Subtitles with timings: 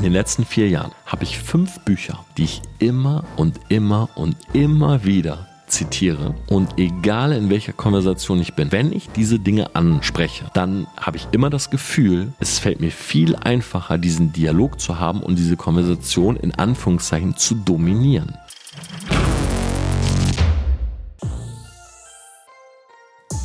[0.00, 4.34] In den letzten vier Jahren habe ich fünf Bücher, die ich immer und immer und
[4.54, 10.46] immer wieder zitiere und egal in welcher Konversation ich bin, wenn ich diese Dinge anspreche,
[10.54, 15.22] dann habe ich immer das Gefühl, es fällt mir viel einfacher, diesen Dialog zu haben
[15.22, 18.38] und diese Konversation in Anführungszeichen zu dominieren.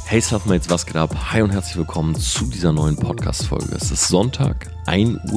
[0.08, 1.16] Hey Selfmates, was geht ab?
[1.32, 3.76] Hi und herzlich willkommen zu dieser neuen Podcast-Folge.
[3.76, 5.32] Es ist Sonntag, 1.30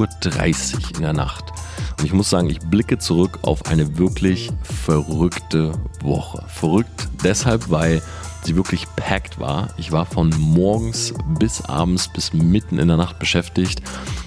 [0.75, 1.53] Uhr in der Nacht.
[1.99, 6.45] Und ich muss sagen, ich blicke zurück auf eine wirklich verrückte Woche.
[6.49, 8.03] Verrückt deshalb, weil
[8.45, 9.69] sie wirklich packed war.
[9.79, 13.81] Ich war von morgens bis abends bis mitten in der Nacht beschäftigt.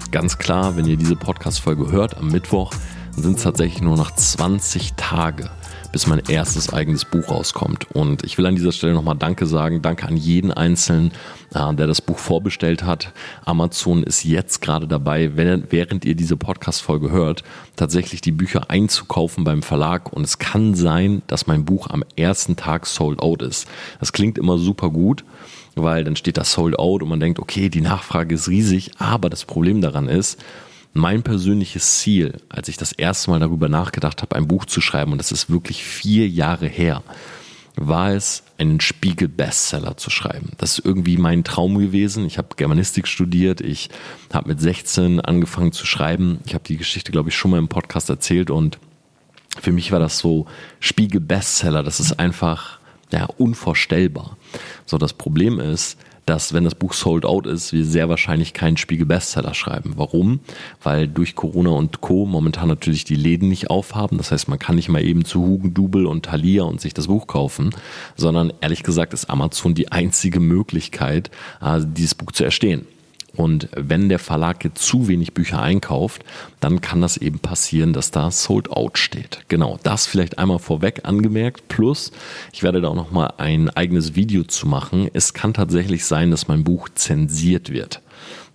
[0.10, 2.74] Ganz klar, wenn ihr diese Podcast-Folge hört am Mittwoch,
[3.16, 5.52] sind es tatsächlich nur noch 20 Tage
[5.92, 7.92] bis mein erstes eigenes Buch rauskommt.
[7.92, 9.82] Und ich will an dieser Stelle nochmal Danke sagen.
[9.82, 11.12] Danke an jeden Einzelnen,
[11.54, 13.12] äh, der das Buch vorbestellt hat.
[13.46, 17.44] Amazon ist jetzt gerade dabei, wenn, während ihr diese Podcast-Folge hört,
[17.76, 20.14] tatsächlich die Bücher einzukaufen beim Verlag.
[20.14, 23.68] Und es kann sein, dass mein Buch am ersten Tag sold out ist.
[24.00, 25.24] Das klingt immer super gut
[25.76, 29.30] weil dann steht das sold out und man denkt, okay, die Nachfrage ist riesig, aber
[29.30, 30.38] das Problem daran ist,
[30.94, 35.12] mein persönliches Ziel, als ich das erste Mal darüber nachgedacht habe, ein Buch zu schreiben,
[35.12, 37.04] und das ist wirklich vier Jahre her,
[37.76, 40.52] war es, einen Spiegel-Bestseller zu schreiben.
[40.58, 42.26] Das ist irgendwie mein Traum gewesen.
[42.26, 43.90] Ich habe Germanistik studiert, ich
[44.34, 46.40] habe mit 16 angefangen zu schreiben.
[46.46, 48.78] Ich habe die Geschichte, glaube ich, schon mal im Podcast erzählt und
[49.60, 50.46] für mich war das so
[50.80, 51.84] Spiegel-Bestseller.
[51.84, 52.80] Das ist einfach
[53.12, 54.38] ja, unvorstellbar.
[54.86, 55.98] So, das Problem ist,
[56.32, 59.96] dass wenn das Buch sold out ist, wir sehr wahrscheinlich keinen Spiegel-Bestseller schreiben.
[59.98, 60.40] Warum?
[60.82, 62.26] Weil durch Corona und Co.
[62.26, 64.18] momentan natürlich die Läden nicht aufhaben.
[64.18, 67.28] Das heißt, man kann nicht mal eben zu Hugendubel und Thalia und sich das Buch
[67.28, 67.72] kaufen,
[68.16, 72.88] sondern ehrlich gesagt ist Amazon die einzige Möglichkeit, äh, dieses Buch zu erstehen.
[73.36, 76.24] Und wenn der Verlag jetzt zu wenig Bücher einkauft,
[76.60, 79.46] dann kann das eben passieren, dass da Sold Out steht.
[79.48, 81.68] Genau, das vielleicht einmal vorweg angemerkt.
[81.70, 82.12] Plus,
[82.52, 85.10] ich werde da auch nochmal ein eigenes Video zu machen.
[85.14, 88.02] Es kann tatsächlich sein, dass mein Buch zensiert wird.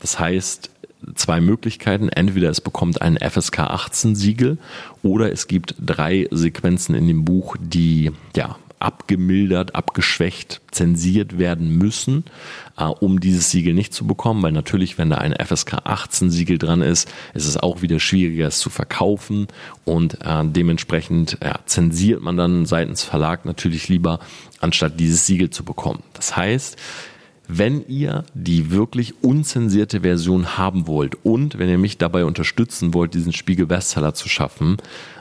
[0.00, 0.70] Das heißt,
[1.14, 2.08] zwei Möglichkeiten.
[2.08, 4.58] Entweder es bekommt ein FSK 18 Siegel
[5.02, 12.24] oder es gibt drei Sequenzen in dem Buch, die ja abgemildert, abgeschwächt, zensiert werden müssen,
[12.76, 16.58] äh, um dieses Siegel nicht zu bekommen, weil natürlich, wenn da ein FSK 18 Siegel
[16.58, 19.48] dran ist, ist es auch wieder schwieriger, es zu verkaufen
[19.84, 24.20] und äh, dementsprechend ja, zensiert man dann seitens Verlag natürlich lieber,
[24.60, 26.02] anstatt dieses Siegel zu bekommen.
[26.14, 26.76] Das heißt,
[27.48, 33.14] wenn ihr die wirklich unzensierte Version haben wollt und wenn ihr mich dabei unterstützen wollt,
[33.14, 34.78] diesen Spiegel Bestseller zu schaffen,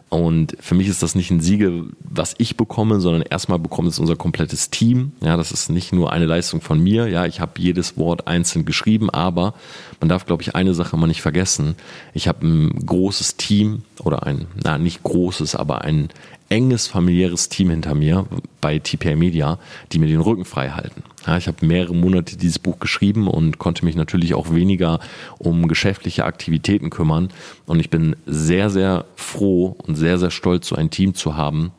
[0.09, 3.99] und für mich ist das nicht ein Siegel, was ich bekomme, sondern erstmal bekommt es
[3.99, 5.13] unser komplettes Team.
[5.21, 7.07] Ja, das ist nicht nur eine Leistung von mir.
[7.07, 9.55] Ja, ich habe jedes Wort einzeln geschrieben, aber
[9.99, 11.75] man darf, glaube ich, eine Sache mal nicht vergessen.
[12.13, 16.09] Ich habe ein großes Team oder ein, na, nicht großes, aber ein
[16.50, 18.25] enges familiäres Team hinter mir
[18.61, 19.59] bei TPA Media,
[19.91, 21.03] die mir den Rücken frei halten.
[21.25, 25.00] Ja, ich habe mehrere Monate dieses Buch geschrieben und konnte mich natürlich auch weniger
[25.39, 27.29] um geschäftliche Aktivitäten kümmern.
[27.66, 31.72] Und ich bin sehr, sehr froh und sehr, sehr stolz, so ein Team zu haben,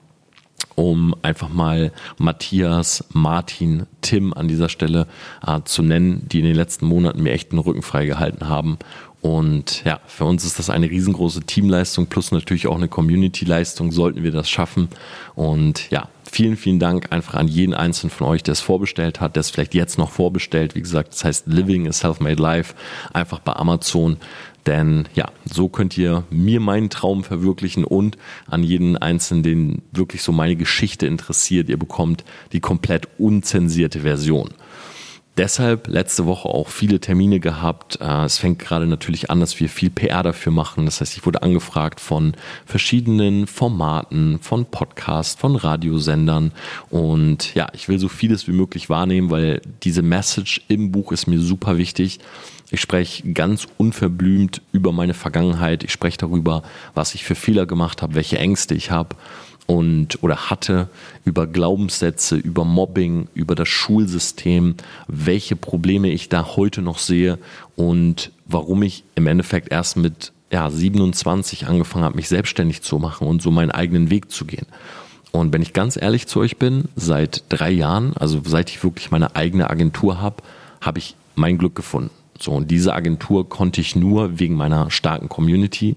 [0.75, 5.07] um einfach mal Matthias, Martin, Tim an dieser Stelle
[5.47, 8.79] äh, zu nennen, die in den letzten Monaten mir echt den Rücken frei gehalten haben
[9.27, 14.23] und ja, für uns ist das eine riesengroße Teamleistung plus natürlich auch eine Community-Leistung, sollten
[14.23, 14.89] wir das schaffen.
[15.35, 19.35] Und ja, vielen, vielen Dank einfach an jeden einzelnen von euch, der es vorbestellt hat,
[19.35, 20.77] der es vielleicht jetzt noch vorbestellt.
[20.77, 22.75] Wie gesagt, das heißt Living a Self-Made Life,
[23.15, 24.19] einfach bei Amazon.
[24.65, 28.17] Denn ja, so könnt ihr mir meinen Traum verwirklichen und
[28.47, 34.51] an jeden Einzelnen, den wirklich so meine Geschichte interessiert, ihr bekommt die komplett unzensierte Version.
[35.37, 38.01] Deshalb letzte Woche auch viele Termine gehabt.
[38.01, 40.87] Äh, es fängt gerade natürlich an, dass wir viel PR dafür machen.
[40.87, 42.33] Das heißt, ich wurde angefragt von
[42.65, 46.53] verschiedenen Formaten, von Podcasts, von Radiosendern.
[46.89, 51.27] Und ja, ich will so vieles wie möglich wahrnehmen, weil diese Message im Buch ist
[51.27, 52.19] mir super wichtig.
[52.71, 55.85] Ich spreche ganz unverblümt über meine Vergangenheit.
[55.85, 56.63] Ich spreche darüber,
[56.95, 59.17] was ich für Fehler gemacht habe, welche Ängste ich habe
[59.67, 60.89] und oder hatte
[61.25, 64.77] über Glaubenssätze, über Mobbing, über das Schulsystem,
[65.09, 67.39] welche Probleme ich da heute noch sehe
[67.75, 73.27] und warum ich im Endeffekt erst mit ja, 27 angefangen habe, mich selbstständig zu machen
[73.27, 74.67] und so meinen eigenen Weg zu gehen.
[75.33, 79.11] Und wenn ich ganz ehrlich zu euch bin, seit drei Jahren, also seit ich wirklich
[79.11, 80.37] meine eigene Agentur habe,
[80.81, 82.11] habe ich mein Glück gefunden.
[82.39, 85.97] So, und diese Agentur konnte ich nur wegen meiner starken Community,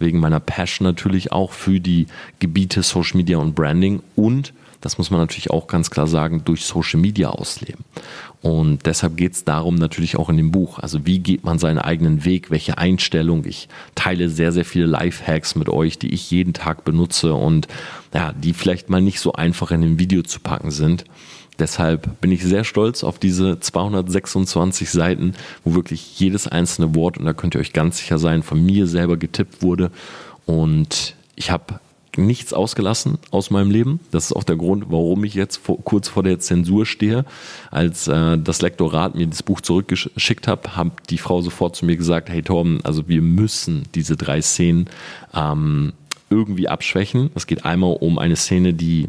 [0.00, 2.06] wegen meiner Passion natürlich auch für die
[2.38, 6.64] Gebiete Social Media und Branding und das muss man natürlich auch ganz klar sagen, durch
[6.64, 7.84] Social Media ausleben.
[8.42, 10.78] Und deshalb geht es darum natürlich auch in dem Buch.
[10.78, 13.44] Also wie geht man seinen eigenen Weg, welche Einstellung.
[13.44, 17.68] Ich teile sehr, sehr viele Life-Hacks mit euch, die ich jeden Tag benutze und
[18.14, 21.04] ja, die vielleicht mal nicht so einfach in dem Video zu packen sind.
[21.60, 27.26] Deshalb bin ich sehr stolz auf diese 226 Seiten, wo wirklich jedes einzelne Wort, und
[27.26, 29.90] da könnt ihr euch ganz sicher sein, von mir selber getippt wurde.
[30.46, 31.78] Und ich habe
[32.16, 34.00] nichts ausgelassen aus meinem Leben.
[34.10, 37.24] Das ist auch der Grund, warum ich jetzt vor, kurz vor der Zensur stehe.
[37.70, 41.96] Als äh, das Lektorat mir das Buch zurückgeschickt hat, hat die Frau sofort zu mir
[41.96, 44.88] gesagt, hey Torben, also wir müssen diese drei Szenen
[45.34, 45.92] ähm,
[46.30, 47.30] irgendwie abschwächen.
[47.34, 49.08] Es geht einmal um eine Szene, die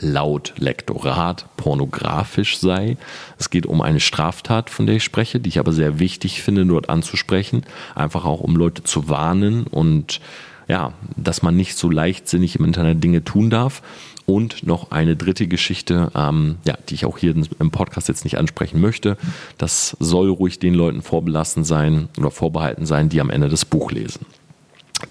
[0.00, 2.96] laut Lektorat pornografisch sei.
[3.38, 6.66] Es geht um eine Straftat, von der ich spreche, die ich aber sehr wichtig finde,
[6.66, 7.64] dort anzusprechen.
[7.94, 10.20] Einfach auch, um Leute zu warnen und
[10.68, 13.82] ja, dass man nicht so leichtsinnig im Internet Dinge tun darf.
[14.26, 18.38] Und noch eine dritte Geschichte, ähm, ja, die ich auch hier im Podcast jetzt nicht
[18.38, 19.16] ansprechen möchte.
[19.58, 23.90] Das soll ruhig den Leuten vorbelassen sein oder vorbehalten sein, die am Ende das Buch
[23.90, 24.26] lesen.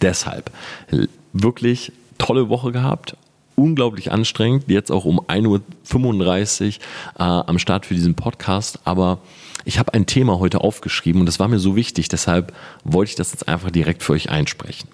[0.01, 0.51] Deshalb
[1.33, 3.17] wirklich tolle Woche gehabt,
[3.59, 6.71] unglaublich anstrengend, jetzt auch um 1.35 Uhr
[7.19, 9.19] äh, am Start für diesen Podcast, aber
[9.65, 12.53] ich habe ein Thema heute aufgeschrieben und das war mir so wichtig, deshalb
[12.83, 14.89] wollte ich das jetzt einfach direkt für euch einsprechen.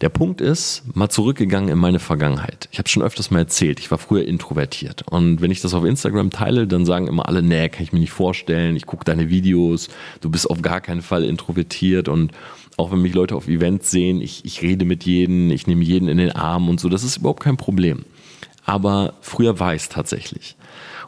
[0.00, 2.68] Der Punkt ist, mal zurückgegangen in meine Vergangenheit.
[2.72, 5.02] Ich habe schon öfters mal erzählt, ich war früher introvertiert.
[5.08, 8.00] Und wenn ich das auf Instagram teile, dann sagen immer alle, nee, kann ich mir
[8.00, 9.88] nicht vorstellen, ich gucke deine Videos,
[10.20, 12.08] du bist auf gar keinen Fall introvertiert.
[12.08, 12.32] Und
[12.76, 16.08] auch wenn mich Leute auf Events sehen, ich, ich rede mit jedem, ich nehme jeden
[16.08, 18.04] in den Arm und so, das ist überhaupt kein Problem.
[18.64, 20.56] Aber früher war es tatsächlich.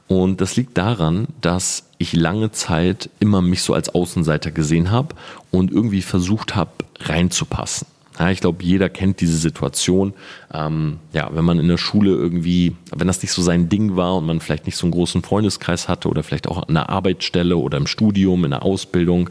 [0.07, 5.15] Und das liegt daran, dass ich lange Zeit immer mich so als Außenseiter gesehen habe
[5.51, 7.87] und irgendwie versucht habe, reinzupassen.
[8.19, 10.15] Ja, ich glaube, jeder kennt diese Situation.
[10.53, 14.17] Ähm, ja, wenn man in der Schule irgendwie, wenn das nicht so sein Ding war
[14.17, 17.57] und man vielleicht nicht so einen großen Freundeskreis hatte oder vielleicht auch an der Arbeitsstelle
[17.57, 19.31] oder im Studium, in der Ausbildung,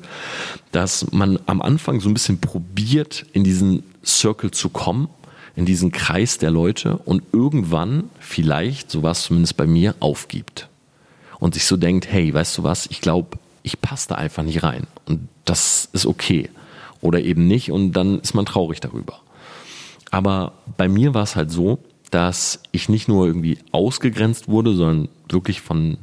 [0.74, 5.08] dass man am Anfang so ein bisschen probiert, in diesen Circle zu kommen,
[5.56, 10.68] in diesen Kreis der Leute und irgendwann vielleicht, so war es zumindest bei mir, aufgibt.
[11.40, 14.64] Und sich so denkt, hey, weißt du was, ich glaube, ich passe da einfach nicht
[14.64, 14.88] rein.
[15.06, 16.50] Und das ist okay
[17.04, 19.20] oder eben nicht und dann ist man traurig darüber.
[20.12, 21.80] Aber bei mir war es halt so,
[22.12, 25.98] dass ich nicht nur irgendwie ausgegrenzt wurde, sondern wirklich von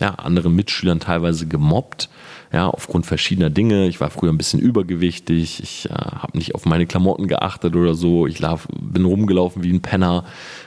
[0.00, 2.08] ja, anderen Mitschülern teilweise gemobbt,
[2.52, 3.88] ja, aufgrund verschiedener Dinge.
[3.88, 7.94] Ich war früher ein bisschen übergewichtig, ich äh, habe nicht auf meine Klamotten geachtet oder
[7.94, 10.24] so, ich lauf, bin rumgelaufen wie ein Penner.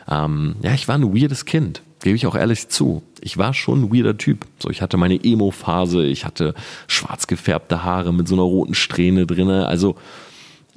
[0.09, 3.03] Ähm, ja, ich war ein weirdes Kind gebe ich auch ehrlich zu.
[3.21, 4.45] Ich war schon ein weirder Typ.
[4.59, 6.53] So, ich hatte meine Emo-Phase, ich hatte
[6.87, 9.67] schwarz gefärbte Haare mit so einer roten Strähne drinne.
[9.67, 9.95] Also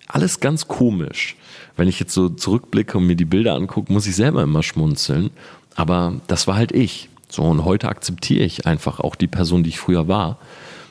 [0.08, 1.36] alles ganz komisch.
[1.76, 5.30] Wenn ich jetzt so zurückblicke und mir die Bilder angucke, muss ich selber immer schmunzeln.
[5.74, 7.08] Aber das war halt ich.
[7.28, 10.38] So, und heute akzeptiere ich einfach auch die Person, die ich früher war.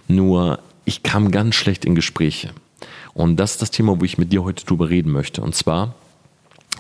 [0.07, 2.51] Nur, ich kam ganz schlecht in Gespräche.
[3.13, 5.42] Und das ist das Thema, wo ich mit dir heute drüber reden möchte.
[5.42, 5.94] Und zwar,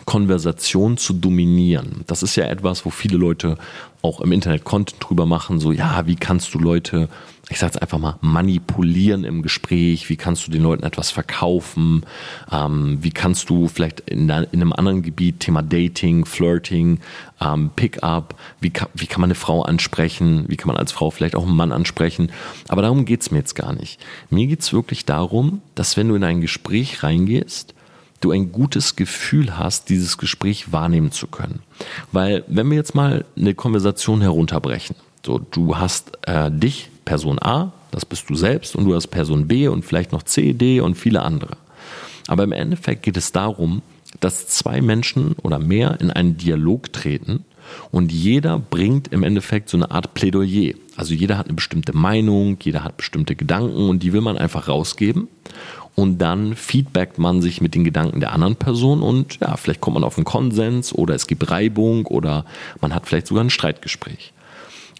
[0.05, 2.03] Konversation zu dominieren.
[2.07, 3.57] Das ist ja etwas, wo viele Leute
[4.01, 7.07] auch im Internet Content drüber machen, so ja, wie kannst du Leute,
[7.49, 12.03] ich sage jetzt einfach mal, manipulieren im Gespräch, wie kannst du den Leuten etwas verkaufen,
[12.51, 16.99] ähm, wie kannst du vielleicht in, in, einem anderen Gebiet, Thema Dating, Flirting,
[17.39, 21.11] ähm, Pickup, wie kann, wie kann man eine Frau ansprechen, wie kann man als Frau
[21.11, 22.31] vielleicht auch einen Mann ansprechen,
[22.69, 23.99] aber darum geht's mir jetzt gar nicht.
[24.31, 27.75] Mir geht's wirklich darum, dass wenn du in ein Gespräch reingehst,
[28.21, 31.61] du ein gutes Gefühl hast, dieses Gespräch wahrnehmen zu können.
[32.11, 37.73] Weil wenn wir jetzt mal eine Konversation herunterbrechen, so du hast äh, dich, Person A,
[37.91, 40.95] das bist du selbst, und du hast Person B und vielleicht noch C, D und
[40.95, 41.57] viele andere.
[42.27, 43.81] Aber im Endeffekt geht es darum,
[44.19, 47.43] dass zwei Menschen oder mehr in einen Dialog treten
[47.91, 50.73] und jeder bringt im Endeffekt so eine Art Plädoyer.
[50.95, 54.67] Also jeder hat eine bestimmte Meinung, jeder hat bestimmte Gedanken und die will man einfach
[54.67, 55.27] rausgeben
[55.95, 59.95] und dann feedbackt man sich mit den Gedanken der anderen Person und ja, vielleicht kommt
[59.95, 62.45] man auf einen Konsens oder es gibt Reibung oder
[62.79, 64.33] man hat vielleicht sogar ein Streitgespräch.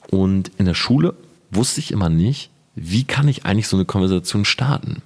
[0.10, 1.15] Und in der Schule
[1.50, 5.01] wusste ich immer nicht, wie kann ich eigentlich so eine Konversation starten?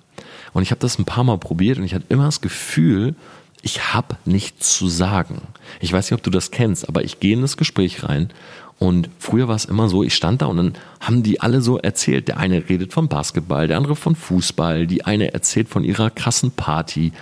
[0.53, 3.15] Und ich habe das ein paar Mal probiert und ich hatte immer das Gefühl,
[3.61, 5.41] ich habe nichts zu sagen.
[5.79, 8.29] Ich weiß nicht, ob du das kennst, aber ich gehe in das Gespräch rein
[8.77, 11.77] und früher war es immer so, ich stand da und dann haben die alle so
[11.77, 12.27] erzählt.
[12.27, 16.51] Der eine redet vom Basketball, der andere von Fußball, die eine erzählt von ihrer krassen
[16.51, 17.13] Party.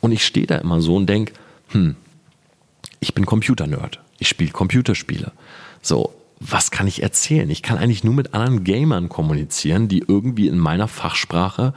[0.00, 1.34] Und ich stehe da immer so und denke,
[1.68, 1.96] hm,
[3.00, 4.00] ich bin Computernerd.
[4.18, 5.32] Ich spiele Computerspiele.
[5.82, 7.50] So, was kann ich erzählen?
[7.50, 11.74] Ich kann eigentlich nur mit anderen Gamern kommunizieren, die irgendwie in meiner Fachsprache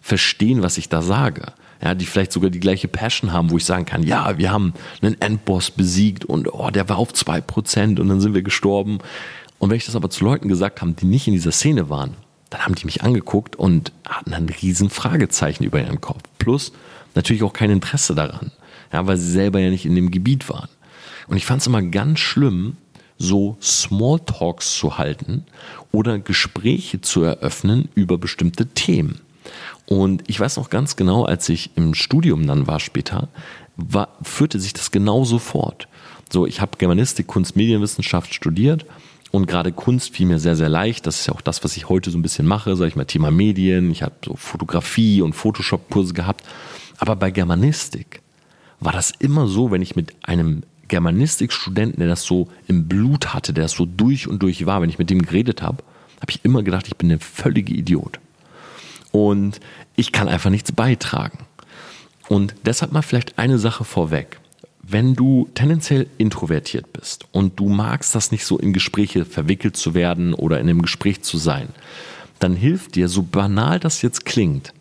[0.00, 1.52] verstehen, was ich da sage.
[1.82, 4.74] Ja, die vielleicht sogar die gleiche Passion haben, wo ich sagen kann, ja, wir haben
[5.00, 8.98] einen Endboss besiegt und oh, der war auf zwei Prozent und dann sind wir gestorben.
[9.58, 12.14] Und wenn ich das aber zu Leuten gesagt habe, die nicht in dieser Szene waren,
[12.50, 16.22] dann haben die mich angeguckt und hatten ein riesen Fragezeichen über ihren Kopf.
[16.38, 16.72] Plus
[17.14, 18.50] natürlich auch kein Interesse daran,
[18.92, 20.68] ja, weil sie selber ja nicht in dem Gebiet waren.
[21.26, 22.76] Und ich fand es immer ganz schlimm,
[23.18, 25.44] so Smalltalks zu halten
[25.92, 29.20] oder Gespräche zu eröffnen über bestimmte Themen.
[29.88, 33.28] Und ich weiß noch ganz genau, als ich im Studium dann war später,
[33.76, 35.88] war, führte sich das genauso fort.
[36.30, 38.84] So, ich habe Germanistik, Kunst, Medienwissenschaft studiert
[39.30, 41.06] und gerade Kunst fiel mir sehr, sehr leicht.
[41.06, 43.06] Das ist ja auch das, was ich heute so ein bisschen mache, sag ich mal,
[43.06, 43.90] Thema Medien.
[43.90, 46.44] Ich habe so Fotografie und Photoshop-Kurse gehabt.
[46.98, 48.20] Aber bei Germanistik
[48.80, 53.54] war das immer so, wenn ich mit einem Germanistikstudenten, der das so im Blut hatte,
[53.54, 55.82] der das so durch und durch war, wenn ich mit dem geredet habe,
[56.20, 58.20] habe ich immer gedacht, ich bin der völlige Idiot.
[59.12, 59.60] Und
[59.96, 61.38] ich kann einfach nichts beitragen.
[62.28, 64.40] Und deshalb mal vielleicht eine Sache vorweg.
[64.82, 69.94] Wenn du tendenziell introvertiert bist und du magst das nicht so in Gespräche verwickelt zu
[69.94, 71.68] werden oder in einem Gespräch zu sein,
[72.38, 74.72] dann hilft dir, so banal das jetzt klingt,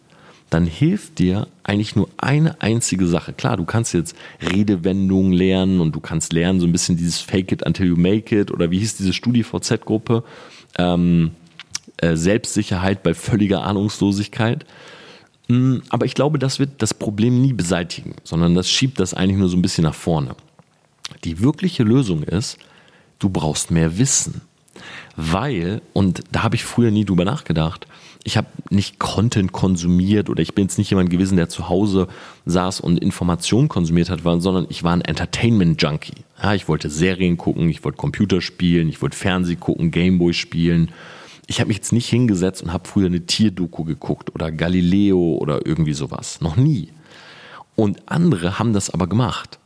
[0.50, 3.34] dann hilft dir eigentlich nur eine einzige Sache.
[3.34, 7.52] Klar, du kannst jetzt Redewendungen lernen und du kannst lernen, so ein bisschen dieses Fake
[7.52, 10.24] it until you make it oder wie hieß diese StudiVZ-Gruppe?
[10.78, 11.32] Ähm,
[11.98, 14.66] äh, Selbstsicherheit bei völliger Ahnungslosigkeit.
[15.48, 19.38] Mm, aber ich glaube, das wird das Problem nie beseitigen, sondern das schiebt das eigentlich
[19.38, 20.36] nur so ein bisschen nach vorne.
[21.24, 22.58] Die wirkliche Lösung ist,
[23.20, 24.42] du brauchst mehr Wissen.
[25.16, 27.88] Weil, und da habe ich früher nie drüber nachgedacht,
[28.24, 32.10] ich habe nicht Content konsumiert oder ich bin jetzt nicht jemand gewesen, der zu Hause
[32.46, 36.26] saß und Informationen konsumiert hat, sondern ich war ein Entertainment-Junkie.
[36.44, 40.92] Ja, ich wollte Serien gucken, ich wollte Computer spielen, ich wollte Fernseh gucken, Gameboy spielen.
[41.48, 45.66] Ich habe mich jetzt nicht hingesetzt und habe früher eine Tierdoku geguckt oder Galileo oder
[45.66, 46.42] irgendwie sowas.
[46.42, 46.90] Noch nie.
[47.76, 49.60] Und andere haben das aber gemacht.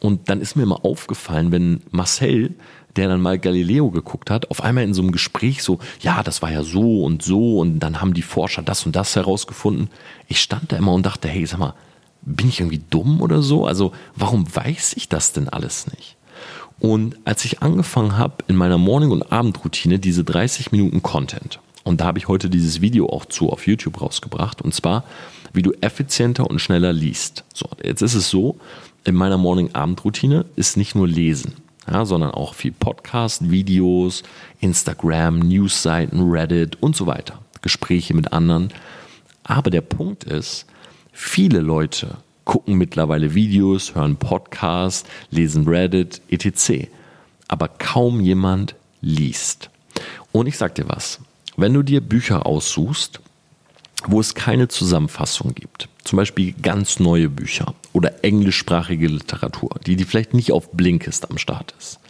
[0.00, 2.56] Und dann ist mir immer aufgefallen, wenn Marcel
[2.96, 6.42] der dann mal Galileo geguckt hat, auf einmal in so einem Gespräch so, ja, das
[6.42, 9.88] war ja so und so und dann haben die Forscher das und das herausgefunden.
[10.28, 11.74] Ich stand da immer und dachte, hey, sag mal,
[12.22, 13.66] bin ich irgendwie dumm oder so?
[13.66, 16.16] Also warum weiß ich das denn alles nicht?
[16.82, 22.00] Und als ich angefangen habe in meiner Morning- und Abendroutine diese 30 Minuten Content, und
[22.00, 25.04] da habe ich heute dieses Video auch zu auf YouTube rausgebracht, und zwar,
[25.52, 27.44] wie du effizienter und schneller liest.
[27.54, 28.58] So, jetzt ist es so,
[29.04, 31.54] in meiner Morning-Abend-Routine ist nicht nur Lesen
[31.90, 34.22] ja, sondern auch viel Podcast, Videos,
[34.60, 37.38] Instagram, Newsseiten, Reddit und so weiter.
[37.60, 38.72] Gespräche mit anderen.
[39.44, 40.66] Aber der Punkt ist,
[41.12, 46.88] viele Leute gucken mittlerweile Videos, hören Podcasts, lesen Reddit, etc.
[47.48, 49.70] Aber kaum jemand liest.
[50.32, 51.20] Und ich sag dir was,
[51.56, 53.20] wenn du dir Bücher aussuchst,
[54.06, 60.04] wo es keine Zusammenfassung gibt, zum Beispiel ganz neue Bücher oder englischsprachige Literatur, die, die
[60.04, 62.00] vielleicht nicht auf Blinkist am Start ist.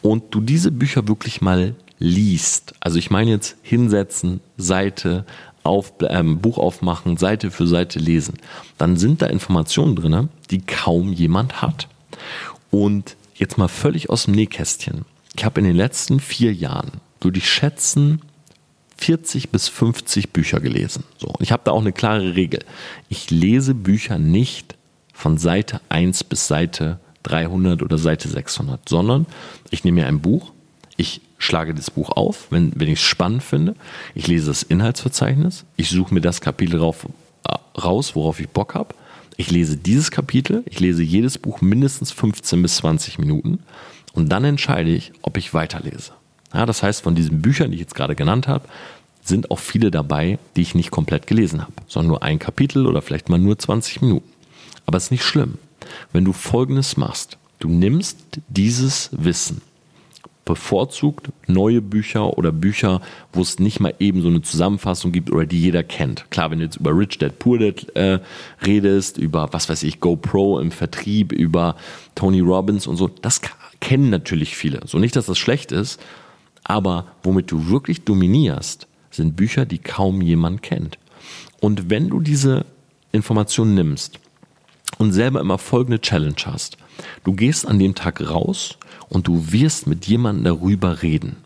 [0.00, 5.26] Und du diese Bücher wirklich mal liest, also ich meine jetzt hinsetzen, Seite,
[5.68, 8.34] auf, ähm, Buch aufmachen, Seite für Seite lesen,
[8.78, 11.88] dann sind da Informationen drin, die kaum jemand hat.
[12.70, 15.04] Und jetzt mal völlig aus dem Nähkästchen.
[15.36, 18.22] Ich habe in den letzten vier Jahren, würde ich schätzen,
[18.98, 21.04] 40 bis 50 Bücher gelesen.
[21.18, 22.60] So, und ich habe da auch eine klare Regel.
[23.08, 24.76] Ich lese Bücher nicht
[25.12, 29.26] von Seite 1 bis Seite 300 oder Seite 600, sondern
[29.70, 30.52] ich nehme mir ein Buch,
[30.96, 33.74] ich schlage das Buch auf, wenn, wenn ich es spannend finde,
[34.14, 37.06] ich lese das Inhaltsverzeichnis, ich suche mir das Kapitel rauf,
[37.48, 38.94] äh, raus, worauf ich Bock habe,
[39.36, 43.60] ich lese dieses Kapitel, ich lese jedes Buch mindestens 15 bis 20 Minuten
[44.12, 46.12] und dann entscheide ich, ob ich weiterlese.
[46.52, 48.64] Ja, das heißt, von diesen Büchern, die ich jetzt gerade genannt habe,
[49.22, 53.02] sind auch viele dabei, die ich nicht komplett gelesen habe, sondern nur ein Kapitel oder
[53.02, 54.28] vielleicht mal nur 20 Minuten.
[54.86, 55.58] Aber es ist nicht schlimm.
[56.12, 58.18] Wenn du Folgendes machst, du nimmst
[58.48, 59.60] dieses Wissen,
[60.48, 63.02] bevorzugt neue Bücher oder Bücher,
[63.34, 66.30] wo es nicht mal eben so eine Zusammenfassung gibt oder die jeder kennt.
[66.30, 68.18] Klar, wenn du jetzt über Rich Dad Poor Dad äh,
[68.64, 71.76] redest, über was weiß ich, GoPro im Vertrieb, über
[72.14, 73.42] Tony Robbins und so, das
[73.80, 74.80] kennen natürlich viele.
[74.86, 76.00] So nicht, dass das schlecht ist,
[76.64, 80.98] aber womit du wirklich dominierst, sind Bücher, die kaum jemand kennt.
[81.60, 82.64] Und wenn du diese
[83.12, 84.18] Informationen nimmst
[84.96, 86.78] und selber immer folgende Challenge hast,
[87.24, 88.78] du gehst an dem Tag raus
[89.08, 91.36] und du wirst mit jemandem darüber reden.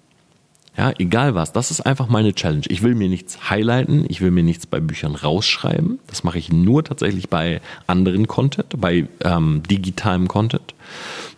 [0.77, 2.65] Ja, egal was, das ist einfach meine Challenge.
[2.69, 5.99] Ich will mir nichts highlighten, ich will mir nichts bei Büchern rausschreiben.
[6.07, 10.75] Das mache ich nur tatsächlich bei anderen Content, bei ähm, digitalem Content.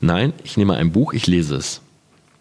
[0.01, 1.81] Nein, ich nehme ein Buch, ich lese es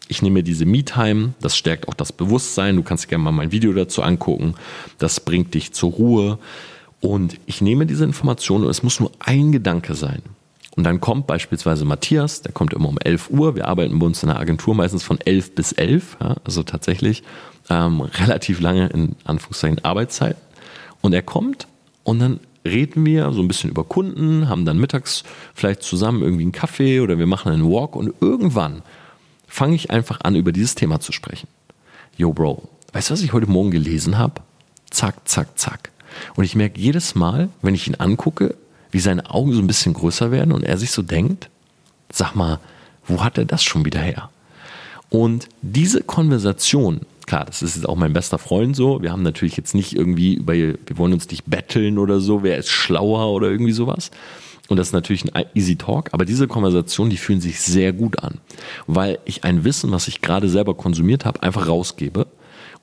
[0.08, 2.76] ich nehme diese Me-Time, das stärkt auch das Bewusstsein.
[2.76, 4.56] Du kannst gerne mal mein Video dazu angucken.
[4.98, 6.40] Das bringt dich zur Ruhe.
[7.00, 10.22] Und ich nehme diese Information und es muss nur ein Gedanke sein.
[10.76, 13.56] Und dann kommt beispielsweise Matthias, der kommt immer um 11 Uhr.
[13.56, 17.24] Wir arbeiten bei uns in der Agentur meistens von 11 bis 11, ja, also tatsächlich
[17.70, 20.36] ähm, relativ lange in Anführungszeichen Arbeitszeit.
[21.02, 21.68] Und er kommt
[22.04, 26.44] und dann reden wir so ein bisschen über Kunden, haben dann mittags vielleicht zusammen irgendwie
[26.44, 28.82] einen Kaffee oder wir machen einen Walk und irgendwann
[29.48, 31.48] fange ich einfach an, über dieses Thema zu sprechen.
[32.18, 34.42] Yo, Bro, weißt du, was ich heute Morgen gelesen habe?
[34.90, 35.92] Zack, zack, zack.
[36.36, 38.56] Und ich merke jedes Mal, wenn ich ihn angucke,
[38.94, 41.50] wie seine Augen so ein bisschen größer werden und er sich so denkt,
[42.12, 42.60] sag mal,
[43.06, 44.30] wo hat er das schon wieder her?
[45.10, 49.58] Und diese Konversation, klar, das ist jetzt auch mein bester Freund so, wir haben natürlich
[49.58, 53.50] jetzt nicht irgendwie über, wir wollen uns nicht betteln oder so, wer ist schlauer oder
[53.50, 54.12] irgendwie sowas.
[54.70, 58.20] Und das ist natürlich ein easy Talk, aber diese Konversationen, die fühlen sich sehr gut
[58.20, 58.40] an,
[58.88, 62.28] weil ich ein Wissen, was ich gerade selber konsumiert habe, einfach rausgebe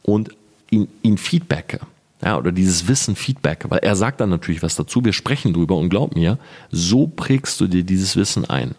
[0.02, 0.30] und
[0.70, 1.80] ihn, ihn feedbacke.
[2.22, 5.76] Ja, oder dieses Wissen Feedback, weil er sagt dann natürlich was dazu, wir sprechen drüber
[5.76, 6.38] und glaub mir,
[6.70, 8.74] so prägst du dir dieses Wissen ein.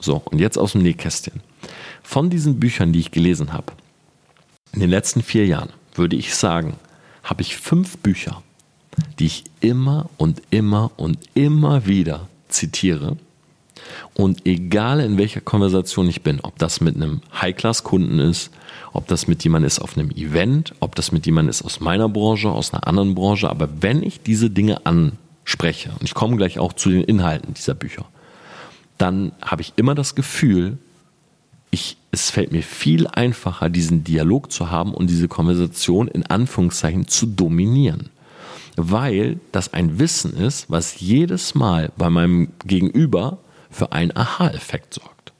[0.00, 1.40] So, und jetzt aus dem Nähkästchen.
[2.02, 3.72] Von diesen Büchern, die ich gelesen habe,
[4.72, 6.74] in den letzten vier Jahren, würde ich sagen,
[7.22, 8.42] habe ich fünf Bücher,
[9.18, 13.16] die ich immer und immer und immer wieder zitiere.
[14.14, 18.50] Und egal in welcher Konversation ich bin, ob das mit einem High-Class-Kunden ist,
[18.92, 22.08] ob das mit jemandem ist auf einem Event, ob das mit jemandem ist aus meiner
[22.08, 26.58] Branche, aus einer anderen Branche, aber wenn ich diese Dinge anspreche, und ich komme gleich
[26.58, 28.04] auch zu den Inhalten dieser Bücher,
[28.98, 30.78] dann habe ich immer das Gefühl,
[31.70, 37.06] ich, es fällt mir viel einfacher, diesen Dialog zu haben und diese Konversation in Anführungszeichen
[37.06, 38.10] zu dominieren.
[38.76, 43.38] Weil das ein Wissen ist, was jedes Mal bei meinem Gegenüber
[43.70, 45.32] für einen Aha-Effekt sorgt.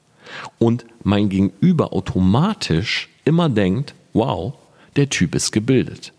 [0.59, 4.53] Und mein Gegenüber automatisch immer denkt, wow,
[4.95, 6.13] der Typ ist gebildet.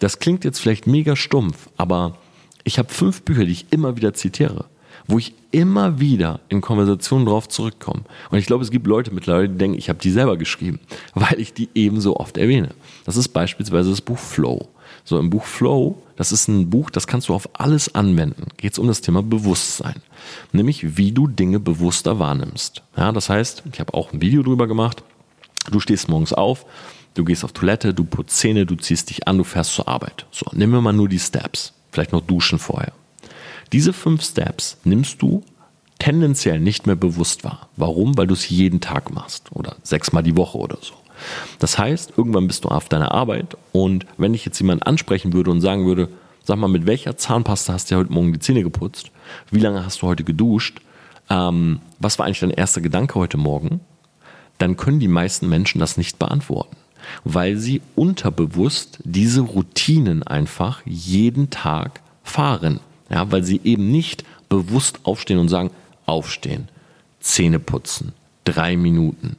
[0.00, 2.16] Das klingt jetzt vielleicht mega stumpf, aber
[2.64, 4.66] ich habe fünf Bücher, die ich immer wieder zitiere,
[5.08, 8.02] wo ich immer wieder in Konversationen drauf zurückkomme.
[8.30, 10.78] Und ich glaube, es gibt Leute mittlerweile, die denken, ich habe die selber geschrieben,
[11.14, 12.68] weil ich die ebenso oft erwähne.
[13.04, 14.68] Das ist beispielsweise das Buch Flow.
[15.04, 18.48] So im Buch Flow, das ist ein Buch, das kannst du auf alles anwenden.
[18.58, 20.02] Geht es um das Thema Bewusstsein.
[20.52, 22.82] Nämlich, wie du Dinge bewusster wahrnimmst.
[22.96, 25.02] Ja, das heißt, ich habe auch ein Video drüber gemacht.
[25.70, 26.66] Du stehst morgens auf,
[27.14, 30.26] du gehst auf Toilette, du putzt Zähne, du ziehst dich an, du fährst zur Arbeit.
[30.30, 31.72] So, nehmen wir mal nur die Steps.
[31.90, 32.92] Vielleicht noch duschen vorher.
[33.72, 35.42] Diese fünf Steps nimmst du
[35.98, 37.68] tendenziell nicht mehr bewusst wahr.
[37.76, 38.16] Warum?
[38.16, 40.94] Weil du es jeden Tag machst oder sechsmal die Woche oder so.
[41.58, 45.50] Das heißt, irgendwann bist du auf deiner Arbeit und wenn dich jetzt jemand ansprechen würde
[45.50, 46.08] und sagen würde,
[46.44, 49.10] sag mal, mit welcher Zahnpasta hast du heute Morgen die Zähne geputzt?
[49.50, 50.80] Wie lange hast du heute geduscht?
[51.28, 53.80] Ähm, was war eigentlich dein erster Gedanke heute Morgen?
[54.58, 56.76] Dann können die meisten Menschen das nicht beantworten,
[57.24, 62.80] weil sie unterbewusst diese Routinen einfach jeden Tag fahren.
[63.10, 65.70] Ja, weil sie eben nicht bewusst aufstehen und sagen,
[66.06, 66.68] aufstehen,
[67.20, 68.12] Zähne putzen,
[68.44, 69.36] drei Minuten,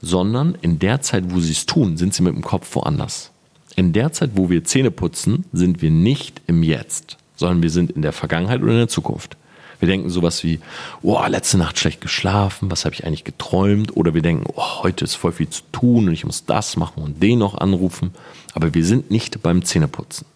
[0.00, 3.30] sondern in der Zeit, wo sie es tun, sind sie mit dem Kopf woanders.
[3.76, 7.90] In der Zeit, wo wir Zähne putzen, sind wir nicht im Jetzt, sondern wir sind
[7.90, 9.36] in der Vergangenheit oder in der Zukunft.
[9.80, 10.60] Wir denken sowas wie,
[11.02, 13.96] oh, letzte Nacht schlecht geschlafen, was habe ich eigentlich geträumt?
[13.96, 17.02] Oder wir denken, oh, heute ist voll viel zu tun und ich muss das machen
[17.02, 18.12] und den noch anrufen.
[18.54, 20.26] Aber wir sind nicht beim Zähneputzen.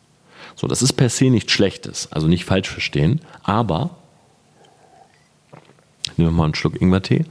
[0.58, 3.90] So, das ist per se nichts Schlechtes, also nicht falsch verstehen, aber
[6.16, 7.24] nehmen wir mal einen Schluck Ingwertee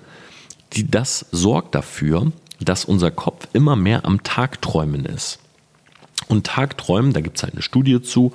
[0.73, 5.39] die, das sorgt dafür, dass unser Kopf immer mehr am Tagträumen ist.
[6.27, 8.33] Und Tagträumen, da gibt es halt eine Studie zu,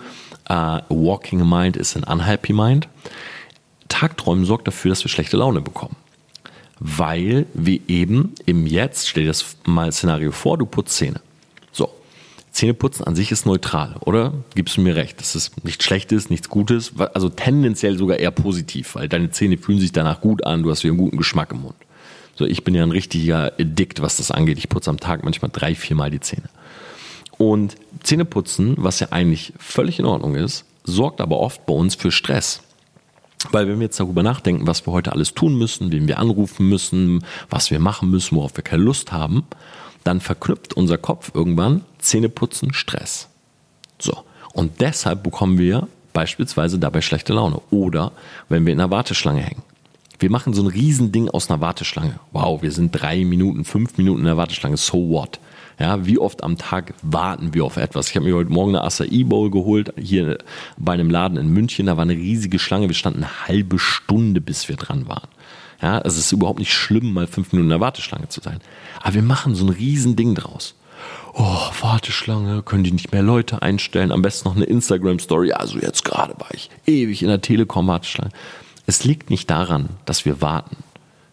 [0.49, 2.89] uh, Walking Mind ist ein Unhappy Mind.
[3.89, 5.97] Tagträumen sorgt dafür, dass wir schlechte Laune bekommen.
[6.79, 11.21] Weil wir eben im Jetzt, stell dir das mal Szenario vor, du putzt Zähne.
[12.53, 14.35] Zähneputzen an sich ist neutral, oder?
[14.55, 18.95] Gibst du mir recht, dass es nichts Schlechtes, nichts Gutes, also tendenziell sogar eher positiv,
[18.95, 21.63] weil deine Zähne fühlen sich danach gut an, du hast wieder einen guten Geschmack im
[21.63, 21.75] Mund.
[22.35, 24.59] So, ich bin ja ein richtiger Addict, was das angeht.
[24.59, 26.49] Ich putze am Tag manchmal drei, vier Mal die Zähne.
[27.39, 32.11] Und Zähneputzen, was ja eigentlich völlig in Ordnung ist, sorgt aber oft bei uns für
[32.11, 32.63] Stress.
[33.51, 36.69] Weil wenn wir jetzt darüber nachdenken, was wir heute alles tun müssen, wen wir anrufen
[36.69, 39.45] müssen, was wir machen müssen, worauf wir keine Lust haben,
[40.05, 43.29] dann verknüpft unser Kopf irgendwann Zähneputzen Stress.
[43.99, 44.25] So.
[44.53, 47.61] Und deshalb bekommen wir beispielsweise dabei schlechte Laune.
[47.71, 48.13] Oder
[48.49, 49.63] wenn wir in der Warteschlange hängen.
[50.19, 52.21] Wir machen so ein Riesending aus einer Warteschlange.
[52.33, 54.77] Wow, wir sind drei Minuten, fünf Minuten in der Warteschlange.
[54.77, 55.41] So what?
[55.81, 58.11] Ja, wie oft am Tag warten wir auf etwas?
[58.11, 60.39] Ich habe mir heute Morgen eine Acai Bowl geholt, hier
[60.77, 61.87] bei einem Laden in München.
[61.87, 62.89] Da war eine riesige Schlange.
[62.89, 65.29] Wir standen eine halbe Stunde, bis wir dran waren.
[65.83, 68.61] Ja, es ist überhaupt nicht schlimm, mal fünf Minuten in der Warteschlange zu sein.
[69.03, 70.75] Aber wir machen so ein Riesending draus.
[71.35, 76.05] oh, Warteschlange, können die nicht mehr Leute einstellen, am besten noch eine Instagram-Story, also jetzt
[76.05, 78.31] gerade war ich ewig in der Telekom-Warteschlange.
[78.87, 80.77] Es liegt nicht daran, dass wir warten.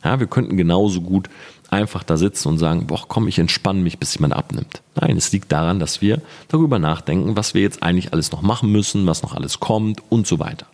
[0.04, 1.30] Ja, wir könnten genauso gut
[1.70, 4.82] einfach da sitzen und sagen, boah, komm, ich entspanne mich, bis jemand abnimmt.
[4.96, 8.72] Nein, es liegt daran, dass wir darüber nachdenken, was wir jetzt eigentlich alles noch machen
[8.72, 10.66] müssen, was noch alles kommt und so weiter.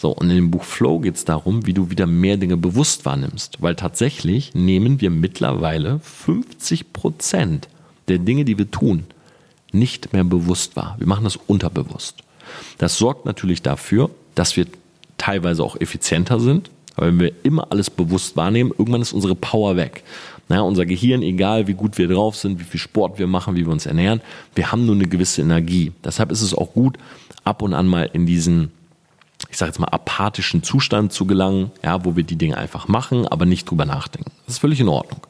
[0.00, 3.04] So, und in dem Buch Flow geht es darum, wie du wieder mehr Dinge bewusst
[3.04, 7.68] wahrnimmst, weil tatsächlich nehmen wir mittlerweile 50 Prozent
[8.08, 9.04] der Dinge, die wir tun,
[9.72, 10.96] nicht mehr bewusst wahr.
[10.98, 12.22] Wir machen das unterbewusst.
[12.78, 14.68] Das sorgt natürlich dafür, dass wir
[15.18, 19.76] teilweise auch effizienter sind, aber wenn wir immer alles bewusst wahrnehmen, irgendwann ist unsere Power
[19.76, 20.02] weg.
[20.48, 23.66] Ja, unser Gehirn, egal wie gut wir drauf sind, wie viel Sport wir machen, wie
[23.66, 24.22] wir uns ernähren,
[24.54, 25.92] wir haben nur eine gewisse Energie.
[26.02, 26.96] Deshalb ist es auch gut,
[27.44, 28.72] ab und an mal in diesen,
[29.50, 33.26] ich sage jetzt mal, apathischen Zustand zu gelangen, ja, wo wir die Dinge einfach machen,
[33.26, 34.30] aber nicht drüber nachdenken.
[34.46, 35.26] Das ist völlig in Ordnung.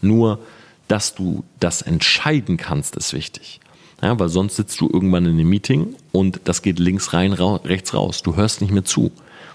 [0.00, 0.38] Nur,
[0.88, 3.60] dass du das entscheiden kannst, ist wichtig.
[4.02, 7.94] Ja, weil sonst sitzt du irgendwann in einem Meeting und das geht links rein, rechts
[7.94, 8.22] raus.
[8.22, 9.12] Du hörst nicht mehr zu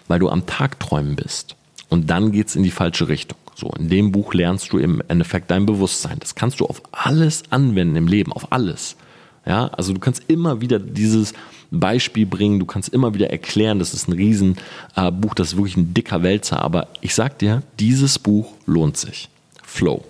[0.08, 1.56] weil du am Tagträumen bist.
[1.90, 3.38] Und dann geht's in die falsche Richtung.
[3.56, 6.18] So, in dem Buch lernst du im Endeffekt dein Bewusstsein.
[6.20, 8.98] Das kannst du auf alles anwenden im Leben, auf alles.
[9.46, 11.34] Ja, also du kannst immer wieder dieses
[11.72, 14.62] Beispiel bringen, du kannst immer wieder erklären, das ist ein Riesenbuch,
[14.96, 19.30] äh, das ist wirklich ein dicker Wälzer, aber ich sag dir, dieses Buch lohnt sich.
[19.64, 20.04] Flow.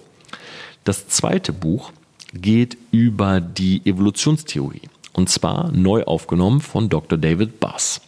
[0.84, 1.92] Das zweite Buch
[2.34, 7.18] geht über die Evolutionstheorie und zwar neu aufgenommen von Dr.
[7.18, 8.02] David Bass.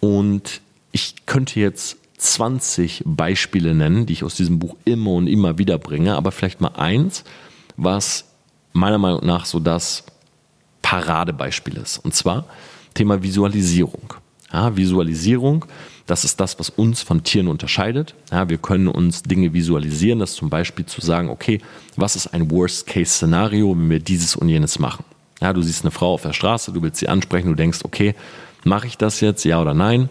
[0.00, 0.60] Und
[0.92, 5.78] ich könnte jetzt 20 Beispiele nennen, die ich aus diesem Buch immer und immer wieder
[5.78, 7.24] bringe, aber vielleicht mal eins,
[7.76, 8.26] was
[8.72, 10.04] meiner Meinung nach so das
[10.82, 11.98] Paradebeispiel ist.
[11.98, 12.44] Und zwar
[12.94, 14.14] Thema Visualisierung.
[14.52, 15.64] Ja, Visualisierung,
[16.06, 18.14] das ist das, was uns von Tieren unterscheidet.
[18.30, 21.60] Ja, wir können uns Dinge visualisieren, das zum Beispiel zu sagen, okay,
[21.96, 25.04] was ist ein Worst-Case-Szenario, wenn wir dieses und jenes machen?
[25.40, 28.14] Ja, du siehst eine Frau auf der Straße, du willst sie ansprechen, du denkst, okay,
[28.64, 30.08] mache ich das jetzt, ja oder nein?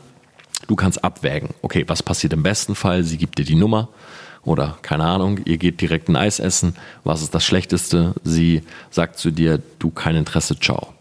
[0.67, 3.03] Du kannst abwägen, okay, was passiert im besten Fall?
[3.03, 3.89] Sie gibt dir die Nummer
[4.43, 6.75] oder keine Ahnung, ihr geht direkt ein Eis essen.
[7.03, 8.13] Was ist das Schlechteste?
[8.23, 10.93] Sie sagt zu dir, du kein Interesse, ciao.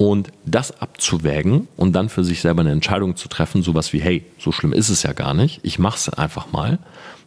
[0.00, 4.24] Und das abzuwägen und dann für sich selber eine Entscheidung zu treffen, sowas wie, hey,
[4.38, 6.78] so schlimm ist es ja gar nicht, ich mache es einfach mal,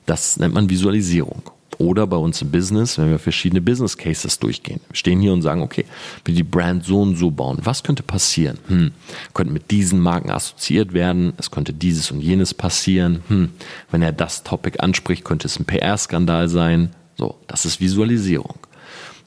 [0.08, 1.44] das nennt man Visualisierung.
[1.78, 4.80] Oder bei uns im Business, wenn wir verschiedene Business Cases durchgehen.
[4.88, 5.86] Wir stehen hier und sagen, okay,
[6.26, 7.60] wir die Brand so und so bauen.
[7.62, 8.58] Was könnte passieren?
[8.66, 8.92] Hm,
[9.36, 11.34] könnte mit diesen Marken assoziiert werden.
[11.38, 13.22] Es könnte dieses und jenes passieren.
[13.28, 13.50] Hm,
[13.92, 16.90] wenn er das Topic anspricht, könnte es ein PR-Skandal sein.
[17.18, 18.58] So, das ist Visualisierung.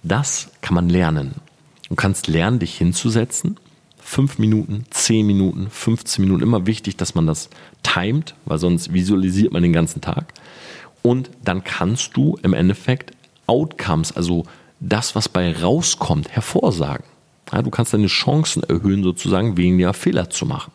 [0.02, 1.36] Das kann man lernen.
[1.88, 3.56] Du kannst lernen, dich hinzusetzen.
[3.98, 6.42] Fünf Minuten, zehn Minuten, 15 Minuten.
[6.42, 7.48] Immer wichtig, dass man das
[7.82, 10.32] timet, weil sonst visualisiert man den ganzen Tag
[11.06, 13.12] und dann kannst du im Endeffekt
[13.46, 14.44] Outcomes, also
[14.80, 17.04] das, was bei rauskommt, hervorsagen.
[17.52, 20.72] Ja, du kannst deine Chancen erhöhen, sozusagen weniger Fehler zu machen.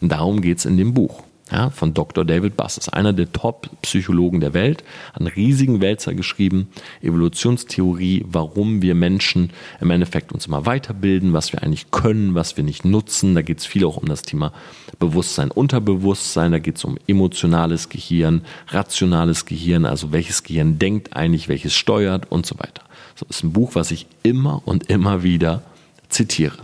[0.00, 2.24] Und darum geht es in dem Buch ja, von Dr.
[2.24, 2.76] David Bass.
[2.76, 6.68] Das ist einer der Top-Psychologen der Welt, hat einen riesigen Wälzer geschrieben,
[7.02, 12.64] Evolutionstheorie, warum wir Menschen im Endeffekt uns immer weiterbilden, was wir eigentlich können, was wir
[12.64, 13.34] nicht nutzen.
[13.34, 14.52] Da geht es viel auch um das Thema
[14.98, 21.48] Bewusstsein, Unterbewusstsein, da geht es um emotionales Gehirn, rationales Gehirn, also welches Gehirn denkt eigentlich,
[21.48, 22.82] welches steuert und so weiter.
[23.18, 25.62] Das ist ein Buch, was ich immer und immer wieder
[26.08, 26.58] zitiere.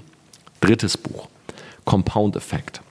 [0.61, 1.29] Drittes Buch,
[1.85, 2.84] Compound Effect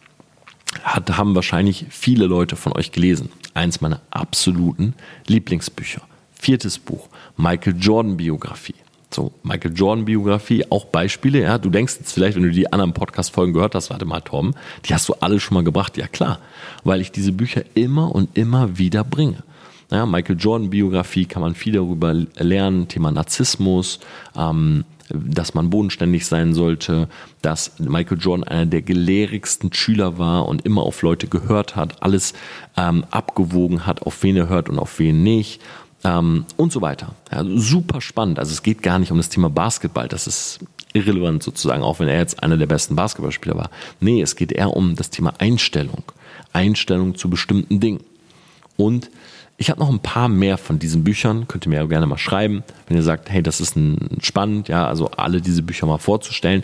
[0.83, 3.29] hat, haben wahrscheinlich viele Leute von euch gelesen.
[3.53, 4.93] Eins meiner absoluten
[5.27, 6.01] Lieblingsbücher.
[6.33, 8.75] Viertes Buch, Michael Jordan Biografie.
[9.13, 11.57] So, Michael Jordan Biografie, auch Beispiele, ja.
[11.59, 14.55] Du denkst jetzt vielleicht, wenn du die anderen Podcast-Folgen gehört hast, warte mal, Tom,
[14.85, 15.97] die hast du alle schon mal gebracht.
[15.97, 16.39] Ja, klar.
[16.83, 19.43] Weil ich diese Bücher immer und immer wieder bringe.
[19.91, 23.99] Ja, Michael Jordan Biografie kann man viel darüber lernen, Thema Narzissmus,
[24.35, 27.07] ähm, dass man bodenständig sein sollte,
[27.41, 32.33] dass Michael Jordan einer der gelehrigsten Schüler war und immer auf Leute gehört hat, alles
[32.77, 35.61] ähm, abgewogen hat, auf wen er hört und auf wen nicht.
[36.03, 37.15] Ähm, und so weiter.
[37.31, 38.39] Ja, super spannend.
[38.39, 40.07] Also es geht gar nicht um das Thema Basketball.
[40.07, 40.59] Das ist
[40.93, 43.69] irrelevant sozusagen, auch wenn er jetzt einer der besten Basketballspieler war.
[43.99, 46.03] Nee, es geht eher um das Thema Einstellung.
[46.51, 48.01] Einstellung zu bestimmten Dingen.
[48.77, 49.09] Und
[49.57, 52.17] ich habe noch ein paar mehr von diesen Büchern, könnt ihr mir ja gerne mal
[52.17, 55.99] schreiben, wenn ihr sagt, hey, das ist ein, spannend, ja, also alle diese Bücher mal
[55.99, 56.63] vorzustellen.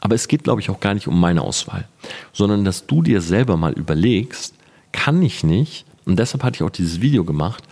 [0.00, 1.86] Aber es geht, glaube ich, auch gar nicht um meine Auswahl,
[2.32, 4.54] sondern dass du dir selber mal überlegst,
[4.92, 7.64] kann ich nicht, und deshalb hatte ich auch dieses Video gemacht,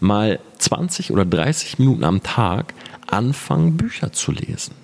[0.00, 2.74] mal 20 oder 30 Minuten am Tag
[3.06, 4.81] anfangen, Bücher zu lesen.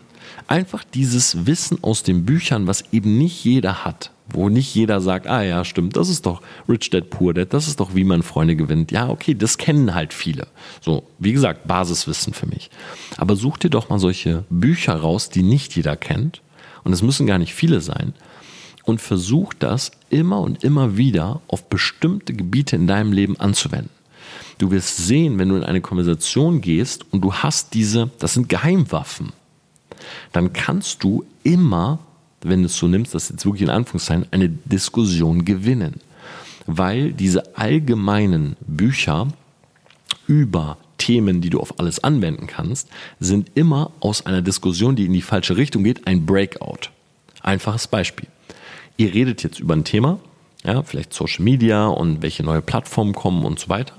[0.48, 4.10] Einfach dieses Wissen aus den Büchern, was eben nicht jeder hat.
[4.30, 7.68] Wo nicht jeder sagt, ah ja, stimmt, das ist doch Rich Dad Poor Dad, das
[7.68, 8.90] ist doch, wie man Freunde gewinnt.
[8.90, 10.46] Ja, okay, das kennen halt viele.
[10.80, 12.70] So, wie gesagt, Basiswissen für mich.
[13.18, 16.40] Aber such dir doch mal solche Bücher raus, die nicht jeder kennt.
[16.82, 18.14] Und es müssen gar nicht viele sein.
[18.84, 23.90] Und versuch das immer und immer wieder auf bestimmte Gebiete in deinem Leben anzuwenden.
[24.56, 28.48] Du wirst sehen, wenn du in eine Konversation gehst und du hast diese, das sind
[28.48, 29.32] Geheimwaffen,
[30.32, 31.98] dann kannst du immer
[32.42, 36.00] wenn du es so nimmst, das jetzt wirklich in Anführungszeichen, eine Diskussion gewinnen.
[36.66, 39.28] Weil diese allgemeinen Bücher
[40.26, 42.88] über Themen, die du auf alles anwenden kannst,
[43.20, 46.90] sind immer aus einer Diskussion, die in die falsche Richtung geht, ein Breakout.
[47.40, 48.26] Einfaches Beispiel.
[48.96, 50.18] Ihr redet jetzt über ein Thema,
[50.64, 53.94] ja, vielleicht Social Media und welche neue Plattformen kommen und so weiter.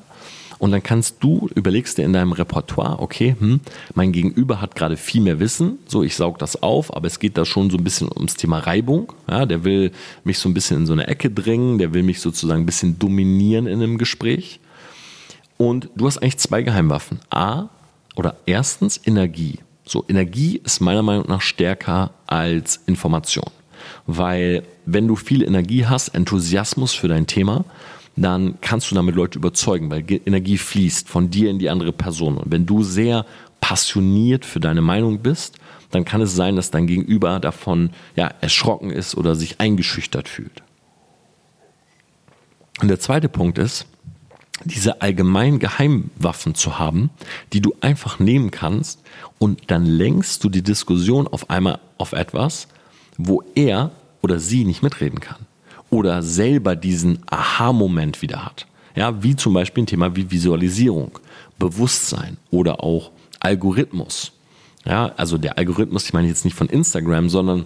[0.59, 3.61] Und dann kannst du, überlegst dir in deinem Repertoire, okay, hm,
[3.95, 7.37] mein Gegenüber hat gerade viel mehr Wissen, so ich saug das auf, aber es geht
[7.37, 9.13] da schon so ein bisschen ums Thema Reibung.
[9.29, 9.91] Ja, der will
[10.25, 12.99] mich so ein bisschen in so eine Ecke drängen, der will mich sozusagen ein bisschen
[12.99, 14.59] dominieren in einem Gespräch.
[15.55, 17.19] Und du hast eigentlich zwei Geheimwaffen.
[17.29, 17.69] A,
[18.15, 19.59] oder erstens Energie.
[19.85, 23.49] So, Energie ist meiner Meinung nach stärker als Information.
[24.05, 27.63] Weil wenn du viel Energie hast, Enthusiasmus für dein Thema,
[28.23, 32.37] dann kannst du damit Leute überzeugen, weil Energie fließt von dir in die andere Person.
[32.37, 33.25] Und wenn du sehr
[33.61, 35.57] passioniert für deine Meinung bist,
[35.91, 40.63] dann kann es sein, dass dein Gegenüber davon ja, erschrocken ist oder sich eingeschüchtert fühlt.
[42.81, 43.85] Und der zweite Punkt ist,
[44.65, 47.09] diese allgemeinen Geheimwaffen zu haben,
[47.53, 49.01] die du einfach nehmen kannst
[49.37, 52.67] und dann lenkst du die Diskussion auf einmal auf etwas,
[53.17, 55.48] wo er oder sie nicht mitreden kann
[55.89, 58.67] oder selber diesen Aha-Moment wieder hat.
[58.95, 61.19] Ja, wie zum Beispiel ein Thema wie Visualisierung,
[61.57, 64.31] Bewusstsein oder auch Algorithmus.
[64.85, 67.65] Ja, also der Algorithmus, ich meine jetzt nicht von Instagram, sondern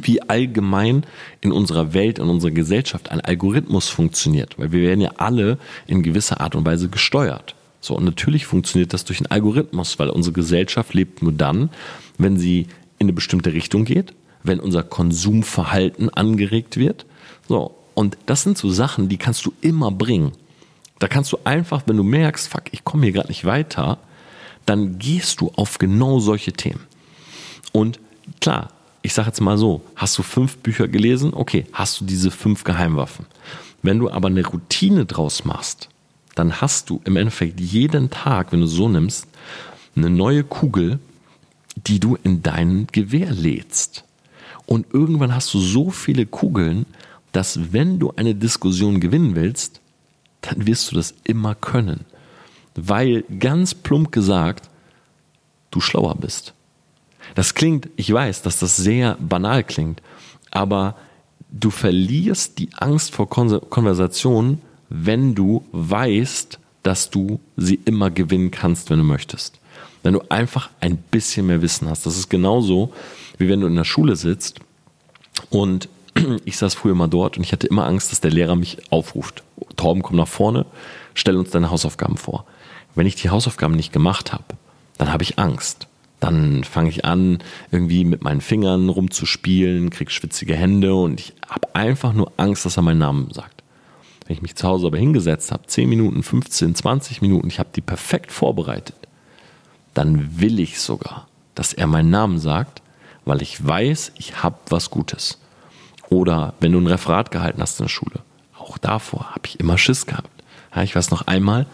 [0.00, 1.04] wie allgemein
[1.40, 4.58] in unserer Welt, in unserer Gesellschaft ein Algorithmus funktioniert.
[4.58, 7.54] Weil wir werden ja alle in gewisser Art und Weise gesteuert.
[7.80, 11.70] So, und natürlich funktioniert das durch einen Algorithmus, weil unsere Gesellschaft lebt nur dann,
[12.18, 12.66] wenn sie
[12.98, 17.06] in eine bestimmte Richtung geht, wenn unser Konsumverhalten angeregt wird
[17.48, 20.32] so, und das sind so Sachen, die kannst du immer bringen.
[20.98, 23.98] Da kannst du einfach, wenn du merkst, fuck, ich komme hier gerade nicht weiter,
[24.64, 26.80] dann gehst du auf genau solche Themen.
[27.72, 28.00] Und
[28.40, 28.68] klar,
[29.02, 31.32] ich sage jetzt mal so, hast du fünf Bücher gelesen?
[31.32, 33.26] Okay, hast du diese fünf Geheimwaffen.
[33.82, 35.88] Wenn du aber eine Routine draus machst,
[36.34, 39.28] dann hast du im Endeffekt jeden Tag, wenn du so nimmst,
[39.94, 40.98] eine neue Kugel,
[41.86, 44.04] die du in dein Gewehr lädst.
[44.66, 46.86] Und irgendwann hast du so viele Kugeln,
[47.32, 49.80] dass wenn du eine Diskussion gewinnen willst,
[50.42, 52.04] dann wirst du das immer können.
[52.74, 54.68] Weil ganz plump gesagt,
[55.70, 56.54] du schlauer bist.
[57.34, 60.00] Das klingt, ich weiß, dass das sehr banal klingt,
[60.50, 60.96] aber
[61.50, 68.90] du verlierst die Angst vor Konversationen, wenn du weißt, dass du sie immer gewinnen kannst,
[68.90, 69.58] wenn du möchtest.
[70.02, 72.06] Wenn du einfach ein bisschen mehr Wissen hast.
[72.06, 72.92] Das ist genauso,
[73.38, 74.60] wie wenn du in der Schule sitzt
[75.50, 75.88] und
[76.44, 79.42] ich saß früher mal dort und ich hatte immer Angst, dass der Lehrer mich aufruft.
[79.76, 80.66] Torben, komm nach vorne,
[81.14, 82.44] stell uns deine Hausaufgaben vor.
[82.94, 84.44] Wenn ich die Hausaufgaben nicht gemacht habe,
[84.98, 85.86] dann habe ich Angst.
[86.18, 87.38] Dann fange ich an,
[87.70, 92.78] irgendwie mit meinen Fingern rumzuspielen, krieg schwitzige Hände und ich habe einfach nur Angst, dass
[92.78, 93.62] er meinen Namen sagt.
[94.26, 97.68] Wenn ich mich zu Hause aber hingesetzt habe, 10 Minuten, 15, 20 Minuten, ich habe
[97.76, 98.96] die perfekt vorbereitet,
[99.92, 102.82] dann will ich sogar, dass er meinen Namen sagt,
[103.24, 105.38] weil ich weiß, ich habe was Gutes.
[106.08, 108.20] Oder wenn du ein Referat gehalten hast in der Schule.
[108.58, 110.30] Auch davor habe ich immer Schiss gehabt.
[110.74, 111.66] Ja, ich weiß noch einmal,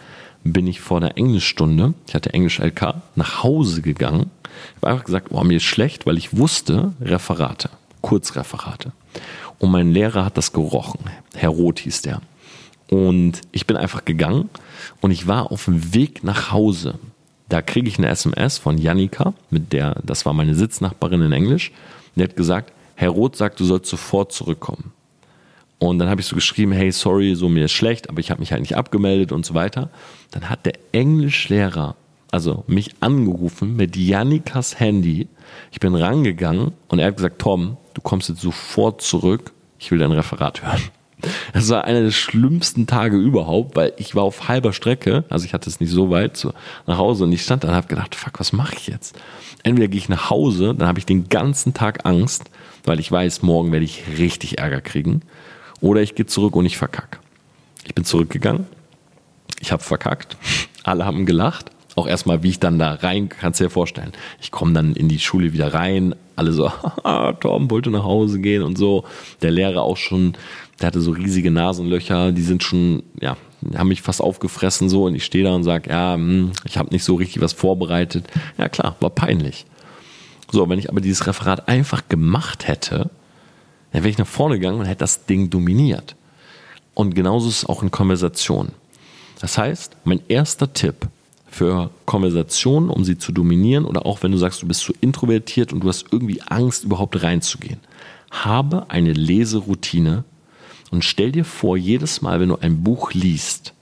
[0.44, 4.30] bin ich vor der Englischstunde, ich hatte Englisch LK, nach Hause gegangen.
[4.44, 8.92] Ich habe einfach gesagt, oh, mir ist schlecht, weil ich wusste, Referate, Kurzreferate.
[9.58, 11.00] Und mein Lehrer hat das gerochen.
[11.34, 12.20] Herr Roth hieß der.
[12.90, 14.50] Und ich bin einfach gegangen
[15.00, 16.98] und ich war auf dem Weg nach Hause.
[17.48, 21.72] Da kriege ich eine SMS von Janika, mit der, das war meine Sitznachbarin in Englisch.
[22.16, 24.92] Die hat gesagt, Herr Roth sagt, du sollst sofort zurückkommen.
[25.78, 28.40] Und dann habe ich so geschrieben, hey, sorry, so mir ist schlecht, aber ich habe
[28.40, 29.90] mich halt nicht abgemeldet und so weiter.
[30.30, 31.96] Dann hat der Englischlehrer
[32.32, 35.28] also mich angerufen mit Jannikas Handy.
[35.70, 39.52] Ich bin rangegangen und er hat gesagt, Tom, du kommst jetzt sofort zurück.
[39.78, 40.80] Ich will dein Referat hören.
[41.52, 45.54] Das war einer der schlimmsten Tage überhaupt, weil ich war auf halber Strecke, also ich
[45.54, 46.52] hatte es nicht so weit zu,
[46.86, 49.18] nach Hause und ich stand da und habe gedacht, fuck, was mache ich jetzt?
[49.62, 52.44] Entweder gehe ich nach Hause, dann habe ich den ganzen Tag Angst,
[52.84, 55.22] weil ich weiß, morgen werde ich richtig Ärger kriegen.
[55.80, 57.18] Oder ich gehe zurück und ich verkacke.
[57.84, 58.66] Ich bin zurückgegangen.
[59.60, 60.36] Ich habe verkackt.
[60.84, 61.70] Alle haben gelacht.
[61.94, 64.12] auch erstmal, wie ich dann da rein, kannst du dir vorstellen.
[64.40, 66.72] Ich komme dann in die Schule wieder rein, alle so,
[67.40, 69.04] Tom wollte nach Hause gehen und so.
[69.42, 70.34] Der Lehrer auch schon,
[70.80, 73.36] der hatte so riesige Nasenlöcher, die sind schon, ja,
[73.74, 76.90] haben mich fast aufgefressen so und ich stehe da und sage, ja, hm, ich habe
[76.90, 78.26] nicht so richtig was vorbereitet.
[78.58, 79.66] Ja klar, war peinlich.
[80.50, 83.10] So, wenn ich aber dieses Referat einfach gemacht hätte,
[83.92, 86.16] dann wäre ich nach vorne gegangen und hätte das Ding dominiert.
[86.94, 88.72] Und genauso ist es auch in Konversationen.
[89.40, 91.08] Das heißt, mein erster Tipp
[91.46, 95.72] für Konversationen, um sie zu dominieren, oder auch wenn du sagst, du bist zu introvertiert
[95.72, 97.78] und du hast irgendwie Angst, überhaupt reinzugehen,
[98.30, 100.24] habe eine Leseroutine
[100.92, 103.72] und stell dir vor, jedes Mal, wenn du ein Buch liest,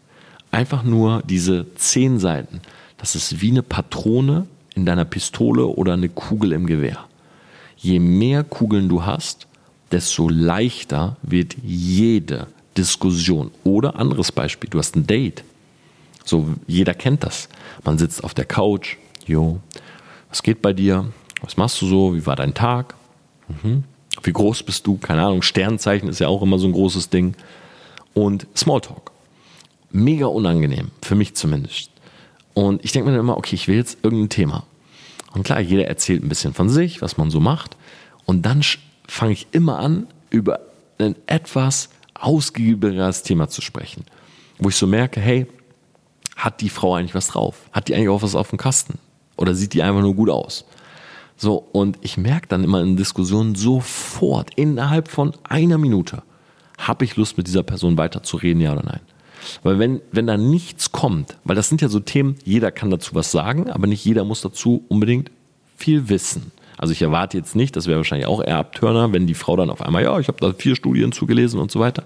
[0.52, 2.60] einfach nur diese zehn Seiten,
[2.96, 7.04] das ist wie eine Patrone in deiner Pistole oder eine Kugel im Gewehr.
[7.76, 9.48] Je mehr Kugeln du hast,
[9.90, 12.46] desto leichter wird jede
[12.76, 13.50] Diskussion.
[13.64, 15.42] Oder anderes Beispiel, du hast ein Date.
[16.24, 17.48] So, jeder kennt das.
[17.84, 18.96] Man sitzt auf der Couch,
[19.26, 19.58] jo,
[20.28, 21.12] was geht bei dir?
[21.40, 22.14] Was machst du so?
[22.14, 22.94] Wie war dein Tag?
[23.48, 23.82] Mhm.
[24.22, 24.96] Wie groß bist du?
[24.98, 25.42] Keine Ahnung.
[25.42, 27.34] Sternzeichen ist ja auch immer so ein großes Ding.
[28.14, 29.10] Und Smalltalk.
[29.92, 31.90] Mega unangenehm, für mich zumindest.
[32.54, 34.64] Und ich denke mir dann immer, okay, ich will jetzt irgendein Thema.
[35.32, 37.76] Und klar, jeder erzählt ein bisschen von sich, was man so macht.
[38.24, 38.62] Und dann
[39.06, 40.60] fange ich immer an, über
[40.98, 44.04] ein etwas ausgiebigeres Thema zu sprechen.
[44.58, 45.46] Wo ich so merke, hey,
[46.36, 47.56] hat die Frau eigentlich was drauf?
[47.72, 48.98] Hat die eigentlich auch was auf dem Kasten?
[49.36, 50.64] Oder sieht die einfach nur gut aus?
[51.42, 56.22] So, und ich merke dann immer in Diskussionen sofort, innerhalb von einer Minute,
[56.76, 59.00] habe ich Lust mit dieser Person weiterzureden, ja oder nein?
[59.62, 63.14] Weil wenn, wenn da nichts kommt, weil das sind ja so Themen, jeder kann dazu
[63.14, 65.30] was sagen, aber nicht jeder muss dazu unbedingt
[65.78, 66.52] viel wissen.
[66.76, 69.70] Also ich erwarte jetzt nicht, das wäre wahrscheinlich auch eher Abtörner, wenn die Frau dann
[69.70, 72.04] auf einmal, ja, ich habe da vier Studien zugelesen und so weiter.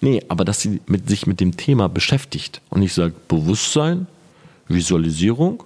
[0.00, 4.06] Nee, aber dass sie mit, sich mit dem Thema beschäftigt und nicht sagt Bewusstsein,
[4.68, 5.64] Visualisierung,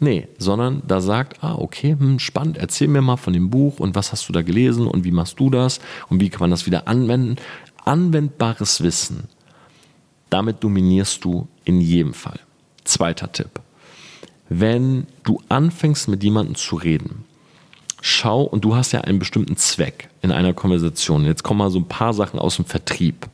[0.00, 3.94] Nee, sondern da sagt, ah, okay, hm, spannend, erzähl mir mal von dem Buch und
[3.94, 6.66] was hast du da gelesen und wie machst du das und wie kann man das
[6.66, 7.36] wieder anwenden.
[7.84, 9.28] Anwendbares Wissen
[10.30, 12.40] damit dominierst du in jedem Fall.
[12.84, 13.60] Zweiter Tipp.
[14.48, 17.24] Wenn du anfängst mit jemandem zu reden,
[18.00, 21.24] schau, und du hast ja einen bestimmten Zweck in einer Konversation.
[21.24, 23.28] Jetzt kommen mal so ein paar Sachen aus dem Vertrieb.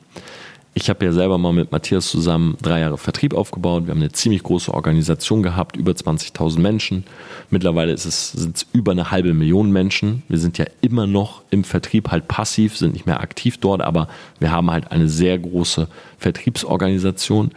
[0.79, 3.87] Ich habe ja selber mal mit Matthias zusammen drei Jahre Vertrieb aufgebaut.
[3.87, 7.05] Wir haben eine ziemlich große Organisation gehabt, über 20.000 Menschen.
[7.49, 10.23] Mittlerweile ist es, sind es über eine halbe Million Menschen.
[10.29, 14.09] Wir sind ja immer noch im Vertrieb halt passiv, sind nicht mehr aktiv dort, aber
[14.39, 17.53] wir haben halt eine sehr große Vertriebsorganisation.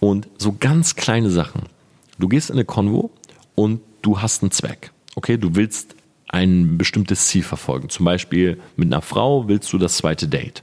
[0.00, 1.62] Und so ganz kleine Sachen.
[2.18, 3.12] Du gehst in eine Konvo
[3.54, 4.90] und du hast einen Zweck.
[5.14, 5.94] Okay, du willst
[6.26, 7.88] ein bestimmtes Ziel verfolgen.
[7.88, 10.62] Zum Beispiel mit einer Frau willst du das zweite Date.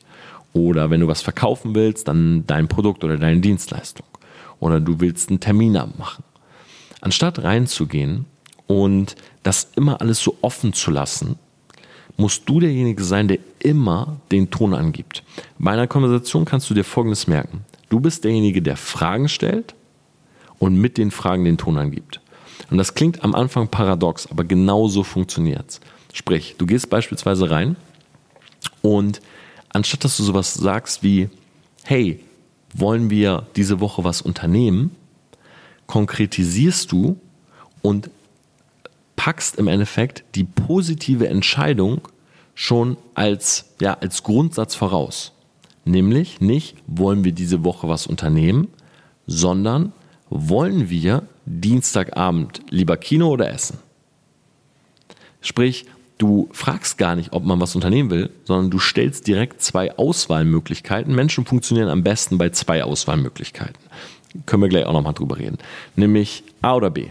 [0.56, 4.06] Oder wenn du was verkaufen willst, dann dein Produkt oder deine Dienstleistung.
[4.62, 6.24] Oder du willst einen Termin abmachen.
[7.02, 8.26] Anstatt reinzugehen
[8.66, 11.38] und das immer alles so offen zu lassen,
[12.16, 15.24] musst du derjenige sein, der immer den Ton angibt.
[15.60, 17.66] Bei einer Konversation kannst du dir Folgendes merken.
[17.90, 19.76] Du bist derjenige, der Fragen stellt
[20.58, 22.22] und mit den Fragen den Ton angibt.
[22.72, 25.82] Und das klingt am Anfang paradox, aber genauso funktioniert es.
[26.14, 27.76] Sprich, du gehst beispielsweise rein
[28.82, 29.20] und
[29.76, 31.30] anstatt dass du sowas sagst wie,
[31.84, 32.24] hey,
[32.74, 34.96] wollen wir diese Woche was unternehmen,
[35.86, 37.20] konkretisierst du
[37.82, 38.10] und
[39.18, 42.08] packst im Endeffekt die positive Entscheidung
[42.54, 45.34] schon als, ja, als Grundsatz voraus.
[45.84, 48.70] Nämlich nicht, wollen wir diese Woche was unternehmen,
[49.28, 49.92] sondern
[50.30, 53.78] wollen wir Dienstagabend lieber Kino oder Essen?
[55.42, 55.86] Sprich,
[56.18, 61.14] Du fragst gar nicht, ob man was unternehmen will, sondern du stellst direkt zwei Auswahlmöglichkeiten.
[61.14, 63.76] Menschen funktionieren am besten bei zwei Auswahlmöglichkeiten.
[64.46, 65.58] Können wir gleich auch nochmal drüber reden.
[65.96, 67.08] Nämlich A oder B.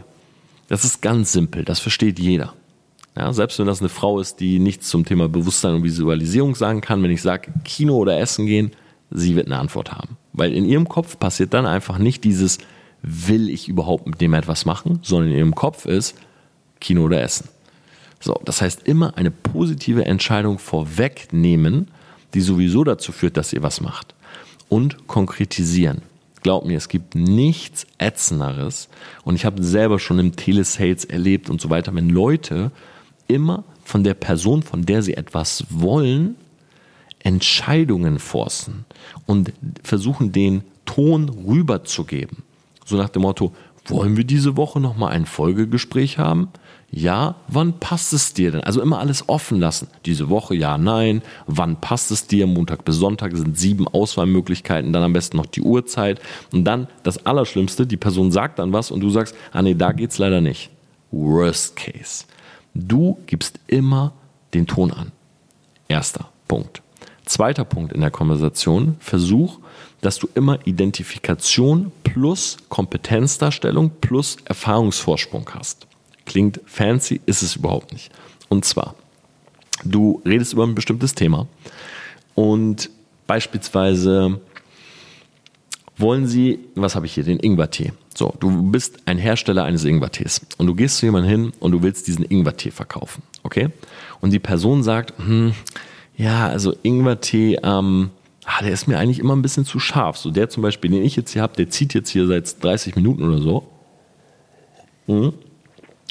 [0.69, 2.55] Das ist ganz simpel, das versteht jeder.
[3.17, 6.81] Ja, selbst wenn das eine Frau ist, die nichts zum Thema Bewusstsein und Visualisierung sagen
[6.81, 8.73] kann, wenn ich sage Kino oder Essen gehen,
[9.11, 10.17] sie wird eine Antwort haben.
[10.33, 12.59] Weil in ihrem Kopf passiert dann einfach nicht dieses,
[13.03, 16.17] will ich überhaupt mit dem etwas machen, sondern in ihrem Kopf ist
[16.81, 17.49] Kino oder Essen.
[18.25, 21.89] So, das heißt immer eine positive Entscheidung vorwegnehmen,
[22.33, 24.15] die sowieso dazu führt, dass ihr was macht.
[24.71, 26.01] Und konkretisieren.
[26.43, 28.89] Glaub mir, es gibt nichts Ätzenderes.
[29.25, 32.71] Und ich habe selber schon im Telesales erlebt und so weiter, wenn Leute
[33.29, 36.37] immer von der Person, von der sie etwas wollen,
[37.19, 38.87] Entscheidungen forcen
[39.27, 42.39] und versuchen, den Ton rüberzugeben.
[42.87, 46.49] So nach dem Motto, wollen wir diese Woche nochmal ein Folgegespräch haben?
[46.97, 48.61] Ja, wann passt es dir denn?
[48.61, 49.89] Also immer alles offen lassen.
[50.07, 51.23] Diese Woche ja, nein.
[51.49, 52.47] Wann passt es dir?
[52.47, 56.21] Montag bis Sonntag sind sieben Auswahlmöglichkeiten, dann am besten noch die Uhrzeit.
[56.53, 59.91] Und dann das Allerschlimmste, die Person sagt dann was und du sagst, ah nee, da
[59.91, 60.71] geht's leider nicht.
[61.11, 62.27] Worst case.
[62.75, 64.13] Du gibst immer
[64.55, 65.11] den Ton an.
[65.89, 66.81] Erster Punkt.
[67.25, 69.59] Zweiter Punkt in der Konversation, versuch,
[70.01, 75.89] dass du immer Identifikation plus Kompetenzdarstellung plus Erfahrungsvorsprung hast.
[76.27, 78.11] Klingt fancy, ist es überhaupt nicht.
[78.49, 78.95] Und zwar,
[79.85, 81.47] du redest über ein bestimmtes Thema
[82.35, 82.91] und
[83.27, 84.41] beispielsweise
[85.97, 87.93] wollen sie, was habe ich hier, den Ingwertee.
[88.15, 91.83] So, du bist ein Hersteller eines Ingwertees und du gehst zu jemandem hin und du
[91.83, 93.71] willst diesen Ingwertee verkaufen, okay?
[94.21, 95.53] Und die Person sagt, hm,
[96.17, 98.11] ja, also Ingwertee, ähm,
[98.45, 100.17] ah, der ist mir eigentlich immer ein bisschen zu scharf.
[100.17, 102.95] So der zum Beispiel, den ich jetzt hier habe, der zieht jetzt hier seit 30
[102.95, 103.67] Minuten oder so.
[105.07, 105.33] Mhm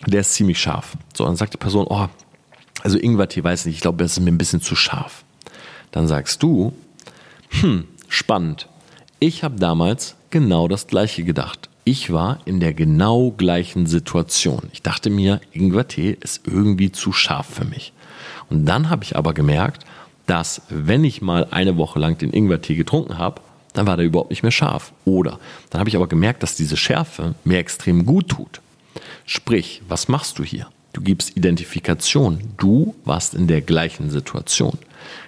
[0.05, 0.97] der ist ziemlich scharf.
[1.13, 2.07] So, dann sagt die Person, oh,
[2.81, 5.23] also Ingwertee, weiß nicht, ich glaube, das ist mir ein bisschen zu scharf.
[5.91, 6.73] Dann sagst du,
[7.49, 8.67] hm, spannend.
[9.19, 11.69] Ich habe damals genau das gleiche gedacht.
[11.85, 14.69] Ich war in der genau gleichen Situation.
[14.71, 17.93] Ich dachte mir, Ingwertee ist irgendwie zu scharf für mich.
[18.49, 19.85] Und dann habe ich aber gemerkt,
[20.25, 23.41] dass wenn ich mal eine Woche lang den Ingwertee getrunken habe,
[23.73, 24.93] dann war der überhaupt nicht mehr scharf.
[25.05, 25.39] Oder
[25.69, 28.61] dann habe ich aber gemerkt, dass diese Schärfe mir extrem gut tut.
[29.25, 30.67] Sprich, was machst du hier?
[30.93, 32.39] Du gibst Identifikation.
[32.57, 34.77] Du warst in der gleichen Situation.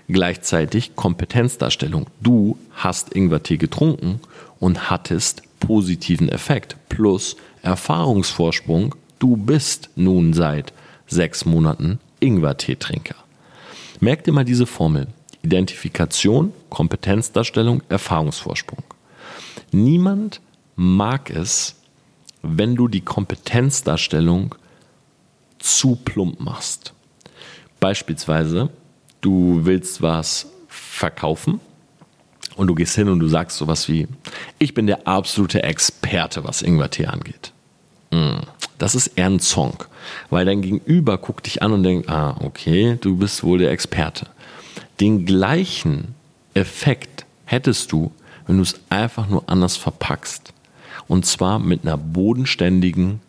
[0.07, 2.05] Gleichzeitig Kompetenzdarstellung.
[2.21, 4.19] Du hast Ingwertee getrunken
[4.59, 6.77] und hattest positiven Effekt.
[6.89, 8.93] Plus Erfahrungsvorsprung.
[9.17, 10.71] Du bist nun seit
[11.07, 13.15] sechs Monaten Ingwerteetrinker.
[13.99, 15.07] Merk dir mal diese Formel.
[15.41, 18.83] Identifikation, Kompetenzdarstellung, Erfahrungsvorsprung.
[19.71, 20.41] Niemand
[20.75, 21.75] mag es,
[22.47, 24.55] wenn du die Kompetenzdarstellung
[25.59, 26.93] zu plump machst.
[27.79, 28.69] Beispielsweise,
[29.21, 31.59] du willst was verkaufen
[32.55, 34.07] und du gehst hin und du sagst sowas wie,
[34.59, 37.51] ich bin der absolute Experte, was Ingwertee angeht.
[38.11, 38.41] Mm,
[38.77, 39.83] das ist eher ein Song,
[40.29, 44.27] weil dein Gegenüber guckt dich an und denkt, ah, okay, du bist wohl der Experte.
[44.99, 46.15] Den gleichen
[46.53, 48.11] Effekt hättest du,
[48.47, 50.53] wenn du es einfach nur anders verpackst.
[51.07, 53.21] Und zwar mit einer bodenständigen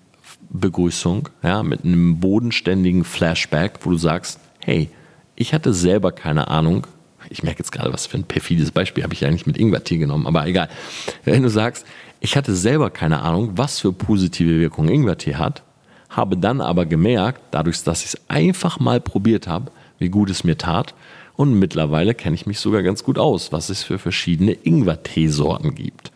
[0.50, 4.88] Begrüßung, ja, mit einem bodenständigen Flashback, wo du sagst, hey,
[5.34, 6.86] ich hatte selber keine Ahnung.
[7.28, 10.26] Ich merke jetzt gerade, was für ein perfides Beispiel habe ich eigentlich mit Ingwertee genommen,
[10.26, 10.68] aber egal.
[11.24, 11.84] Wenn du sagst,
[12.20, 15.62] ich hatte selber keine Ahnung, was für positive Wirkung Ingwertee hat,
[16.08, 20.44] habe dann aber gemerkt, dadurch, dass ich es einfach mal probiert habe, wie gut es
[20.44, 20.94] mir tat.
[21.34, 26.12] Und mittlerweile kenne ich mich sogar ganz gut aus, was es für verschiedene Ingwerteesorten gibt.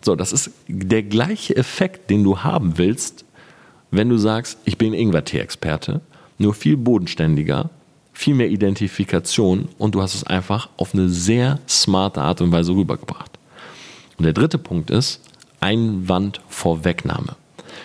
[0.00, 3.24] So, das ist der gleiche Effekt, den du haben willst,
[3.90, 6.00] wenn du sagst, ich bin Ingwertee-Experte,
[6.38, 7.70] nur viel bodenständiger,
[8.12, 12.72] viel mehr Identifikation und du hast es einfach auf eine sehr smarte Art und Weise
[12.72, 13.38] rübergebracht.
[14.18, 15.20] Und der dritte Punkt ist
[15.60, 17.36] Einwandvorwegnahme.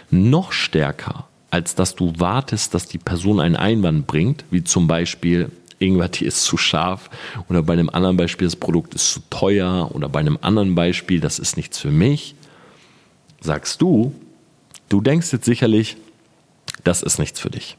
[0.09, 5.51] Noch stärker, als dass du wartest, dass die Person einen Einwand bringt, wie zum Beispiel,
[5.81, 7.09] Ingwertee ist zu scharf
[7.49, 11.19] oder bei einem anderen Beispiel, das Produkt ist zu teuer oder bei einem anderen Beispiel,
[11.19, 12.35] das ist nichts für mich,
[13.41, 14.13] sagst du,
[14.89, 15.97] du denkst jetzt sicherlich,
[16.83, 17.77] das ist nichts für dich.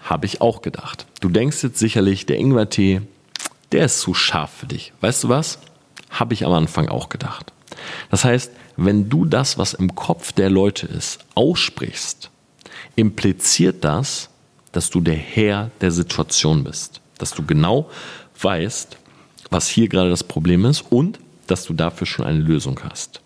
[0.00, 1.06] Habe ich auch gedacht.
[1.20, 3.00] Du denkst jetzt sicherlich, der Ingwertee,
[3.72, 4.92] der ist zu scharf für dich.
[5.00, 5.58] Weißt du was?
[6.10, 7.52] Habe ich am Anfang auch gedacht.
[8.10, 12.30] Das heißt, wenn du das, was im Kopf der Leute ist, aussprichst,
[12.96, 14.28] impliziert das,
[14.72, 17.90] dass du der Herr der Situation bist dass du genau
[18.40, 18.98] weißt,
[19.50, 23.20] was hier gerade das Problem ist und dass du dafür schon eine Lösung hast.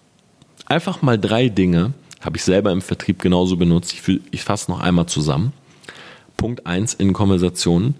[0.66, 3.92] Einfach mal drei Dinge, habe ich selber im Vertrieb genauso benutzt.
[3.92, 5.52] Ich, ich fasse noch einmal zusammen.
[6.36, 7.94] Punkt eins in Konversationen.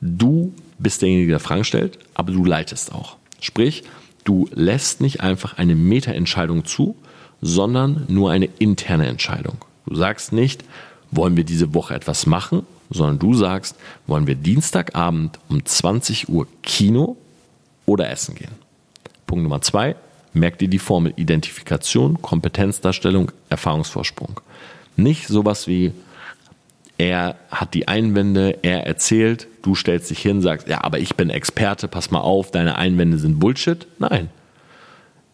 [0.00, 3.16] Du bist derjenige, der Fragen stellt, aber du leitest auch.
[3.40, 3.84] Sprich,
[4.24, 6.96] du lässt nicht einfach eine Meta-Entscheidung zu,
[7.42, 9.58] sondern nur eine interne Entscheidung.
[9.86, 10.64] Du sagst nicht,
[11.10, 13.76] wollen wir diese Woche etwas machen, sondern du sagst,
[14.06, 17.16] wollen wir Dienstagabend um 20 Uhr Kino
[17.86, 18.52] oder essen gehen.
[19.26, 19.96] Punkt Nummer zwei,
[20.32, 24.40] merk dir die Formel Identifikation, Kompetenzdarstellung, Erfahrungsvorsprung.
[24.96, 25.92] Nicht sowas wie,
[26.98, 31.30] er hat die Einwände, er erzählt, du stellst dich hin, sagst, ja, aber ich bin
[31.30, 33.86] Experte, pass mal auf, deine Einwände sind Bullshit.
[33.98, 34.28] Nein.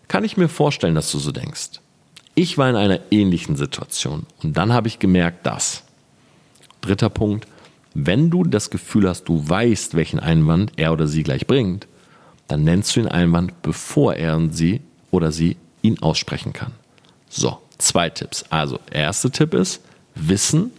[0.09, 1.81] Kann ich mir vorstellen, dass du so denkst.
[2.37, 5.86] Ich war in einer ähnlichen Situation und dann habe ich gemerkt, dass
[6.87, 7.47] Dritter Punkt,
[7.95, 11.87] wenn du das Gefühl hast, du weißt, welchen Einwand er oder sie gleich bringt,
[12.47, 16.73] dann nennst du den Einwand, bevor er und sie oder sie ihn aussprechen kann.
[17.29, 18.45] So, zwei Tipps.
[18.51, 19.83] Also, erster Tipp ist
[20.15, 20.71] Wissen,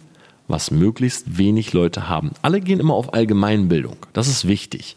[0.48, 2.32] was möglichst wenig Leute haben.
[2.42, 3.98] Alle gehen immer auf Allgemeinbildung.
[4.14, 4.96] Das ist wichtig.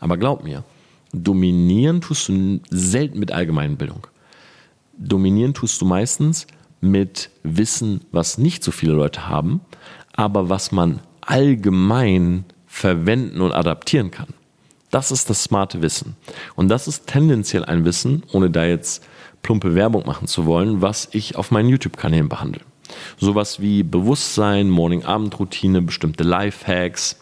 [0.00, 0.64] Aber glaub mir,
[1.12, 4.06] dominieren tust du selten mit Allgemeinbildung.
[4.96, 6.46] Dominieren tust du meistens
[6.80, 9.60] mit Wissen, was nicht so viele Leute haben,
[10.16, 14.28] aber was man allgemein verwenden und adaptieren kann.
[14.90, 16.16] Das ist das smarte Wissen.
[16.54, 19.04] Und das ist tendenziell ein Wissen, ohne da jetzt
[19.42, 22.62] plumpe Werbung machen zu wollen, was ich auf meinen YouTube-Kanälen behandle.
[23.18, 27.20] Sowas wie Bewusstsein, Morning-Abend-Routine, bestimmte Lifehacks,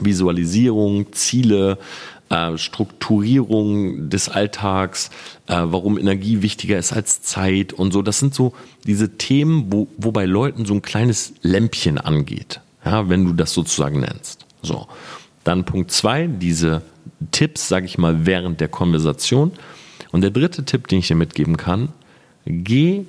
[0.00, 1.78] Visualisierung, Ziele,
[2.30, 5.10] äh, Strukturierung des Alltags,
[5.46, 8.02] äh, warum Energie wichtiger ist als Zeit und so.
[8.02, 8.54] Das sind so
[8.86, 13.52] diese Themen, wo, wo bei Leuten so ein kleines Lämpchen angeht, ja, wenn du das
[13.52, 14.46] sozusagen nennst.
[14.62, 14.86] So.
[15.44, 16.82] Dann Punkt zwei, diese
[17.30, 19.52] Tipps, sage ich mal, während der Konversation.
[20.10, 21.90] Und der dritte Tipp, den ich dir mitgeben kann,
[22.46, 23.04] geh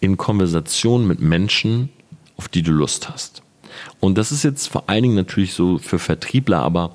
[0.00, 1.88] in Konversation mit Menschen,
[2.36, 3.42] auf die du Lust hast.
[4.00, 6.94] Und das ist jetzt vor allen Dingen natürlich so für Vertriebler, aber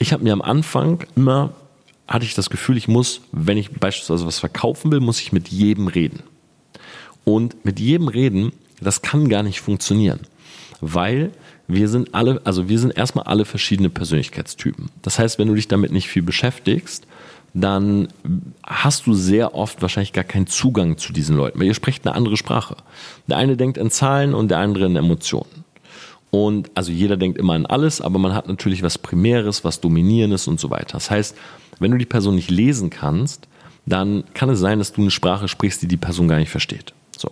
[0.00, 1.52] ich habe mir am Anfang immer,
[2.08, 5.48] hatte ich das Gefühl, ich muss, wenn ich beispielsweise was verkaufen will, muss ich mit
[5.48, 6.24] jedem reden.
[7.24, 10.20] Und mit jedem reden, das kann gar nicht funktionieren,
[10.80, 11.30] weil
[11.68, 14.90] wir sind alle, also wir sind erstmal alle verschiedene Persönlichkeitstypen.
[15.02, 17.06] Das heißt, wenn du dich damit nicht viel beschäftigst,
[17.52, 18.08] dann
[18.64, 22.16] hast du sehr oft wahrscheinlich gar keinen Zugang zu diesen Leuten, weil ihr sprecht eine
[22.16, 22.76] andere Sprache.
[23.28, 25.59] Der eine denkt in Zahlen und der andere in Emotionen.
[26.30, 30.46] Und also jeder denkt immer an alles, aber man hat natürlich was Primäres, was Dominierendes
[30.46, 30.92] und so weiter.
[30.92, 31.36] Das heißt,
[31.80, 33.48] wenn du die Person nicht lesen kannst,
[33.86, 36.94] dann kann es sein, dass du eine Sprache sprichst, die die Person gar nicht versteht.
[37.16, 37.30] So,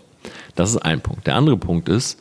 [0.57, 1.27] das ist ein Punkt.
[1.27, 2.19] Der andere Punkt ist,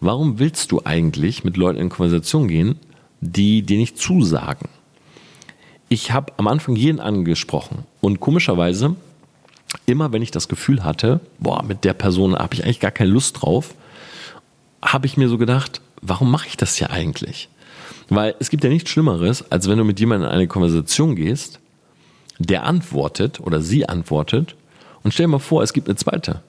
[0.00, 2.78] warum willst du eigentlich mit Leuten in Konversation gehen,
[3.20, 4.68] die dir nicht zusagen?
[5.92, 8.94] ich habe am Anfang jeden angesprochen und komischerweise
[9.86, 13.10] immer, wenn ich das Gefühl hatte, boah, mit der Person habe ich eigentlich gar keine
[13.10, 13.74] Lust drauf,
[14.80, 17.48] habe ich mir so gedacht, warum mache ich das hier eigentlich?
[18.08, 21.60] Weil es gibt ja nichts Schlimmeres, als wenn du mit jemandem in eine Konversation gehst,
[22.38, 24.56] der antwortet oder sie antwortet
[25.02, 26.42] und stell dir mal vor, es gibt eine zweite,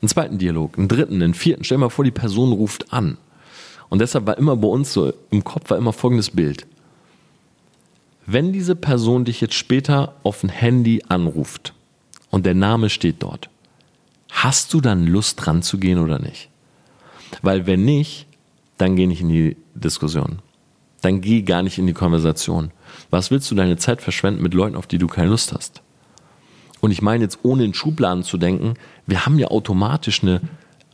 [0.00, 1.64] einen zweiten Dialog, einen dritten, einen vierten.
[1.64, 3.18] Stell dir mal vor, die Person ruft an.
[3.88, 6.66] Und deshalb war immer bei uns so im Kopf war immer folgendes Bild.
[8.26, 11.74] Wenn diese Person dich jetzt später auf ein Handy anruft
[12.30, 13.50] und der Name steht dort,
[14.30, 16.48] hast du dann Lust dran zu gehen oder nicht?
[17.42, 18.26] Weil wenn nicht,
[18.78, 20.40] dann geh nicht in die Diskussion.
[21.00, 22.70] Dann geh gar nicht in die Konversation.
[23.10, 25.82] Was willst du deine Zeit verschwenden mit Leuten, auf die du keine Lust hast?
[26.80, 28.74] Und ich meine jetzt, ohne in Schubladen zu denken,
[29.06, 30.40] wir haben ja automatisch eine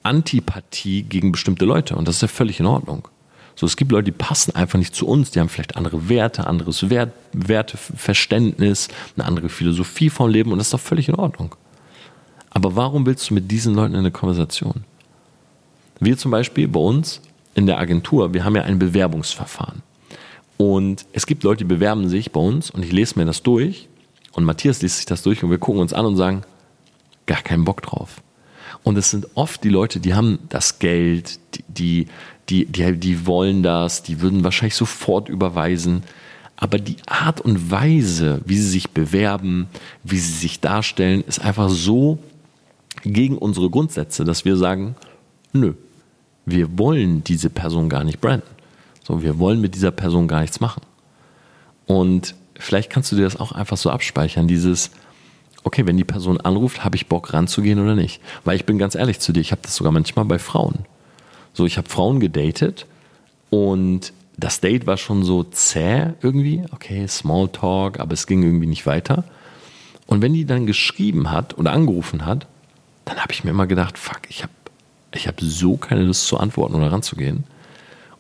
[0.03, 3.09] Antipathie gegen bestimmte Leute und das ist ja völlig in Ordnung.
[3.57, 6.47] So, es gibt Leute, die passen einfach nicht zu uns, die haben vielleicht andere Werte,
[6.47, 11.55] anderes Wert, Werteverständnis, eine andere Philosophie vom Leben und das ist doch völlig in Ordnung.
[12.51, 14.85] Aber warum willst du mit diesen Leuten in eine Konversation?
[15.99, 17.21] Wir zum Beispiel bei uns
[17.61, 19.83] in der Agentur, wir haben ja ein Bewerbungsverfahren.
[20.57, 23.89] Und es gibt Leute, die bewerben sich bei uns und ich lese mir das durch
[24.33, 26.43] und Matthias liest sich das durch und wir gucken uns an und sagen,
[27.27, 28.23] gar keinen Bock drauf.
[28.83, 32.07] Und es sind oft die Leute, die haben das Geld, die, die,
[32.49, 36.03] die, die, die wollen das, die würden wahrscheinlich sofort überweisen.
[36.57, 39.69] Aber die Art und Weise, wie sie sich bewerben,
[40.03, 42.19] wie sie sich darstellen, ist einfach so
[43.03, 44.97] gegen unsere Grundsätze, dass wir sagen,
[45.53, 45.75] nö,
[46.47, 48.49] wir wollen diese Person gar nicht branden.
[49.03, 50.83] So, wir wollen mit dieser Person gar nichts machen.
[51.87, 54.91] Und vielleicht kannst du dir das auch einfach so abspeichern, dieses,
[55.65, 58.21] okay, wenn die Person anruft, habe ich Bock ranzugehen oder nicht?
[58.45, 60.87] Weil ich bin ganz ehrlich zu dir, ich habe das sogar manchmal bei Frauen.
[61.53, 62.87] So, ich habe Frauen gedatet
[63.51, 66.63] und das Date war schon so zäh irgendwie.
[66.71, 69.25] Okay, Smalltalk, aber es ging irgendwie nicht weiter.
[70.07, 72.47] Und wenn die dann geschrieben hat oder angerufen hat,
[73.05, 74.53] dann habe ich mir immer gedacht, fuck, ich habe
[75.15, 77.45] ich hab so keine Lust zu antworten oder ranzugehen.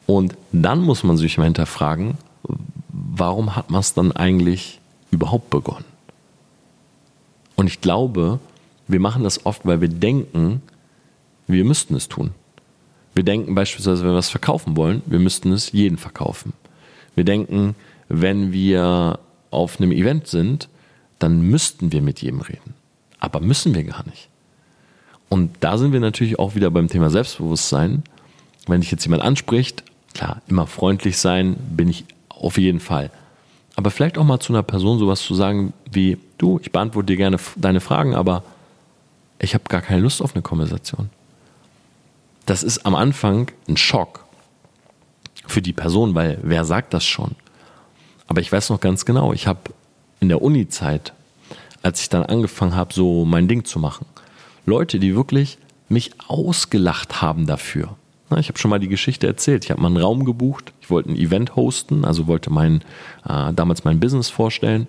[0.06, 2.18] Und dann muss man sich mal hinterfragen,
[2.88, 4.80] warum hat man es dann eigentlich
[5.10, 5.84] überhaupt begonnen?
[7.54, 8.40] Und ich glaube,
[8.88, 10.62] wir machen das oft, weil wir denken,
[11.46, 12.30] wir müssten es tun.
[13.14, 16.54] Wir denken beispielsweise, wenn wir was verkaufen wollen, wir müssten es jeden verkaufen.
[17.14, 17.74] Wir denken,
[18.08, 19.18] wenn wir
[19.50, 20.68] auf einem Event sind,
[21.18, 22.74] dann müssten wir mit jedem reden.
[23.18, 24.29] Aber müssen wir gar nicht.
[25.30, 28.02] Und da sind wir natürlich auch wieder beim Thema Selbstbewusstsein.
[28.66, 33.10] Wenn dich jetzt jemand anspricht, klar, immer freundlich sein, bin ich auf jeden Fall.
[33.76, 37.16] Aber vielleicht auch mal zu einer Person sowas zu sagen wie, du, ich beantworte dir
[37.16, 38.42] gerne deine Fragen, aber
[39.38, 41.08] ich habe gar keine Lust auf eine Konversation
[42.50, 44.24] das ist am Anfang ein Schock
[45.46, 47.36] für die Person, weil wer sagt das schon?
[48.26, 49.60] Aber ich weiß noch ganz genau, ich habe
[50.18, 51.12] in der Uni-Zeit,
[51.82, 54.04] als ich dann angefangen habe, so mein Ding zu machen,
[54.66, 55.58] Leute, die wirklich
[55.88, 57.96] mich ausgelacht haben dafür.
[58.38, 59.64] Ich habe schon mal die Geschichte erzählt.
[59.64, 60.72] Ich habe mal einen Raum gebucht.
[60.80, 62.82] Ich wollte ein Event hosten, also wollte mein,
[63.28, 64.86] äh, damals mein Business vorstellen.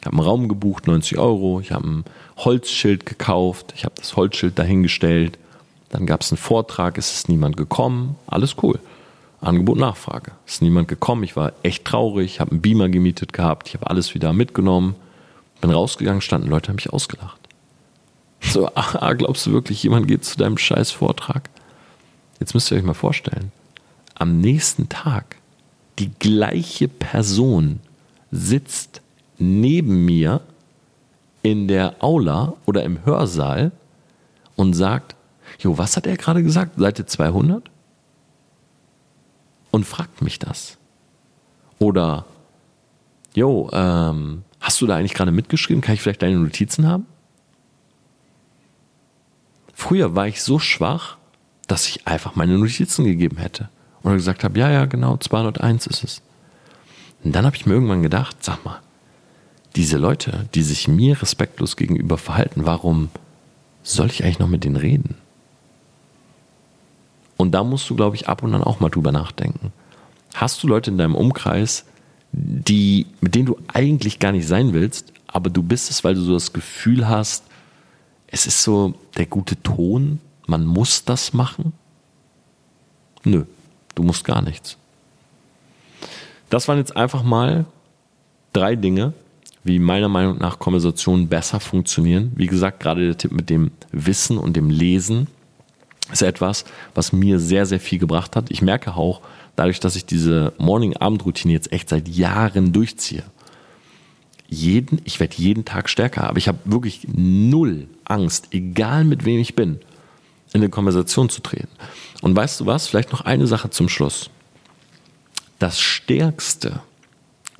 [0.00, 1.60] Ich habe einen Raum gebucht, 90 Euro.
[1.60, 2.04] Ich habe ein
[2.38, 3.74] Holzschild gekauft.
[3.76, 5.38] Ich habe das Holzschild dahingestellt.
[5.90, 6.98] Dann gab es einen Vortrag.
[6.98, 8.16] Es ist niemand gekommen.
[8.26, 8.80] Alles cool.
[9.40, 10.32] Angebot, Nachfrage.
[10.46, 11.22] Es ist niemand gekommen.
[11.22, 12.26] Ich war echt traurig.
[12.26, 13.68] Ich habe einen Beamer gemietet gehabt.
[13.68, 14.96] Ich habe alles wieder mitgenommen.
[15.60, 17.39] Bin rausgegangen, standen Leute, haben mich ausgelacht.
[18.40, 21.48] So, ah, glaubst du wirklich, jemand geht zu deinem scheiß Vortrag?
[22.38, 23.52] Jetzt müsst ihr euch mal vorstellen,
[24.14, 25.36] am nächsten Tag
[25.98, 27.80] die gleiche Person
[28.30, 29.02] sitzt
[29.38, 30.40] neben mir
[31.42, 33.72] in der Aula oder im Hörsaal
[34.56, 35.16] und sagt,
[35.58, 36.78] Jo, was hat er gerade gesagt?
[36.78, 37.70] Seite 200?
[39.70, 40.78] Und fragt mich das.
[41.78, 42.24] Oder,
[43.34, 45.82] Jo, ähm, hast du da eigentlich gerade mitgeschrieben?
[45.82, 47.06] Kann ich vielleicht deine Notizen haben?
[49.80, 51.16] Früher war ich so schwach,
[51.66, 53.70] dass ich einfach meine Notizen gegeben hätte.
[54.02, 56.22] Und gesagt habe, ja, ja, genau, 201 ist es.
[57.24, 58.80] Und dann habe ich mir irgendwann gedacht, sag mal,
[59.76, 63.08] diese Leute, die sich mir respektlos gegenüber verhalten, warum
[63.82, 65.14] soll ich eigentlich noch mit denen reden?
[67.38, 69.72] Und da musst du, glaube ich, ab und an auch mal drüber nachdenken.
[70.34, 71.86] Hast du Leute in deinem Umkreis,
[72.32, 76.20] die, mit denen du eigentlich gar nicht sein willst, aber du bist es, weil du
[76.20, 77.44] so das Gefühl hast,
[78.30, 81.72] es ist so der gute Ton, man muss das machen?
[83.24, 83.44] Nö,
[83.94, 84.76] du musst gar nichts.
[86.48, 87.66] Das waren jetzt einfach mal
[88.52, 89.12] drei Dinge,
[89.62, 92.32] wie meiner Meinung nach Konversationen besser funktionieren.
[92.34, 95.28] Wie gesagt, gerade der Tipp mit dem Wissen und dem Lesen
[96.10, 96.64] ist etwas,
[96.94, 98.50] was mir sehr, sehr viel gebracht hat.
[98.50, 99.20] Ich merke auch,
[99.54, 103.22] dadurch, dass ich diese Morning-Abend-Routine jetzt echt seit Jahren durchziehe,
[104.50, 109.38] jeden, ich werde jeden Tag stärker, aber ich habe wirklich null Angst, egal mit wem
[109.38, 109.80] ich bin,
[110.52, 111.68] in eine Konversation zu treten.
[112.20, 112.88] Und weißt du was?
[112.88, 114.28] Vielleicht noch eine Sache zum Schluss.
[115.60, 116.82] Das Stärkste,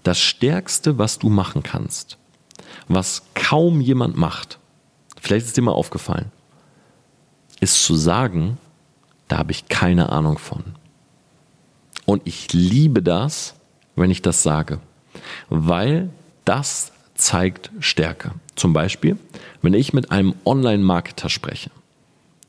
[0.02, 2.18] das Stärkste, was du machen kannst,
[2.88, 4.58] was kaum jemand macht,
[5.20, 6.32] vielleicht ist dir mal aufgefallen,
[7.60, 8.58] ist zu sagen,
[9.28, 10.64] da habe ich keine Ahnung von.
[12.04, 13.54] Und ich liebe das,
[13.94, 14.80] wenn ich das sage,
[15.48, 16.10] weil
[16.50, 18.32] das zeigt Stärke.
[18.56, 19.16] Zum Beispiel,
[19.62, 21.70] wenn ich mit einem Online-Marketer spreche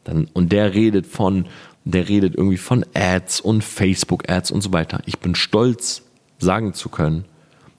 [0.06, 1.46] dann, und der redet von,
[1.86, 5.02] der redet irgendwie von Ads und Facebook-Ads und so weiter.
[5.06, 6.02] Ich bin stolz,
[6.40, 7.26] sagen zu können,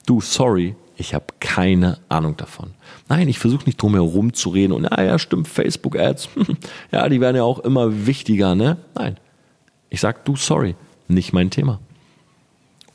[0.05, 2.71] du, sorry, ich habe keine Ahnung davon.
[3.09, 6.29] Nein, ich versuche nicht drum herum zu reden und, ja, ja, stimmt, Facebook-Ads,
[6.93, 8.77] ja, die werden ja auch immer wichtiger, ne?
[8.95, 9.17] Nein.
[9.89, 10.75] Ich sag, du, sorry,
[11.09, 11.81] nicht mein Thema.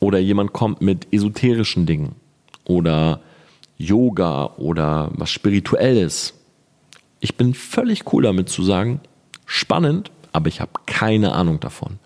[0.01, 2.15] Oder jemand kommt mit esoterischen Dingen
[2.69, 3.21] oder
[3.77, 6.35] Yoga oder was Spirituelles.
[7.19, 9.01] Ich bin völlig cool damit zu sagen,
[9.47, 11.99] spannend, aber ich habe keine Ahnung davon.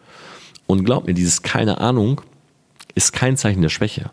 [0.66, 2.22] Und glaub mir, dieses keine Ahnung
[2.94, 4.10] ist kein Zeichen der Schwäche.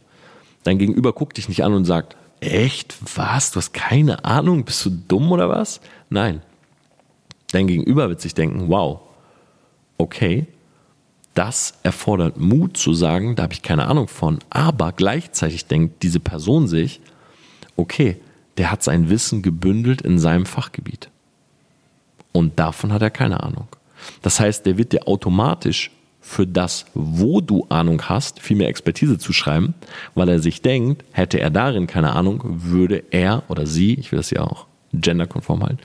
[0.64, 4.86] Dein Gegenüber guckt dich nicht an und sagt, echt, was, du hast keine Ahnung, bist
[4.86, 5.80] du dumm oder was?
[6.10, 6.42] Nein.
[7.52, 9.00] Dein Gegenüber wird sich denken, wow,
[9.98, 10.48] okay,
[11.40, 16.20] das erfordert Mut zu sagen, da habe ich keine Ahnung von, aber gleichzeitig denkt diese
[16.20, 17.00] Person sich,
[17.78, 18.18] okay,
[18.58, 21.10] der hat sein Wissen gebündelt in seinem Fachgebiet.
[22.34, 23.70] Und davon hat er keine Ahnung.
[24.22, 29.18] Das heißt, der wird dir automatisch für das, wo du Ahnung hast, viel mehr Expertise
[29.18, 29.76] zuschreiben,
[30.16, 34.18] weil er sich denkt, hätte er darin keine Ahnung, würde er oder sie, ich will
[34.18, 35.80] das ja auch genderkonform halten,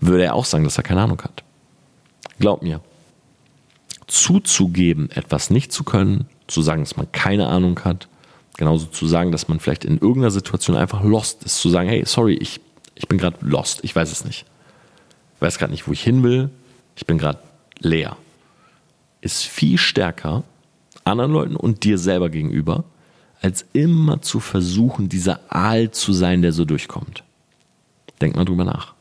[0.00, 1.44] würde er auch sagen, dass er keine Ahnung hat.
[2.38, 2.80] Glaub mir,
[4.06, 8.08] zuzugeben, etwas nicht zu können, zu sagen, dass man keine Ahnung hat,
[8.56, 12.02] genauso zu sagen, dass man vielleicht in irgendeiner Situation einfach lost ist, zu sagen, hey,
[12.06, 12.60] sorry, ich,
[12.94, 14.44] ich bin gerade lost, ich weiß es nicht.
[15.36, 16.50] Ich weiß gerade nicht, wo ich hin will,
[16.96, 17.40] ich bin gerade
[17.80, 18.16] leer.
[19.20, 20.44] Ist viel stärker
[21.04, 22.84] anderen Leuten und dir selber gegenüber,
[23.40, 27.24] als immer zu versuchen, dieser Aal zu sein, der so durchkommt.
[28.20, 28.93] Denk mal drüber nach.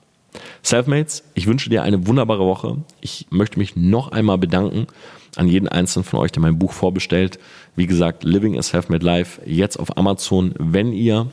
[0.61, 2.77] Selfmates, ich wünsche dir eine wunderbare Woche.
[3.01, 4.87] Ich möchte mich noch einmal bedanken
[5.35, 7.39] an jeden einzelnen von euch, der mein Buch vorbestellt.
[7.75, 10.53] Wie gesagt, Living a Selfmade Life jetzt auf Amazon.
[10.57, 11.27] Wenn ihr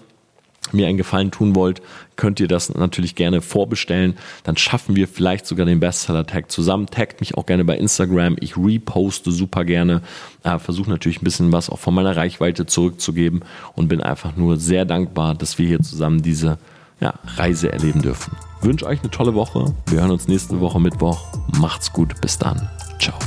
[0.73, 1.83] mir einen Gefallen tun wollt,
[2.17, 4.17] könnt ihr das natürlich gerne vorbestellen.
[4.45, 6.87] Dann schaffen wir vielleicht sogar den Bestseller-Tag zusammen.
[6.87, 8.37] Taggt mich auch gerne bei Instagram.
[8.41, 10.03] Ich reposte super gerne.
[10.45, 13.43] Äh, Versuche natürlich ein bisschen was auch von meiner Reichweite zurückzugeben
[13.75, 16.59] und bin einfach nur sehr dankbar, dass wir hier zusammen diese
[17.01, 18.37] ja, Reise erleben dürfen.
[18.61, 19.75] Ich wünsche euch eine tolle Woche.
[19.87, 21.27] Wir hören uns nächste Woche Mittwoch.
[21.59, 22.21] Macht's gut.
[22.21, 22.69] Bis dann.
[22.99, 23.19] Ciao.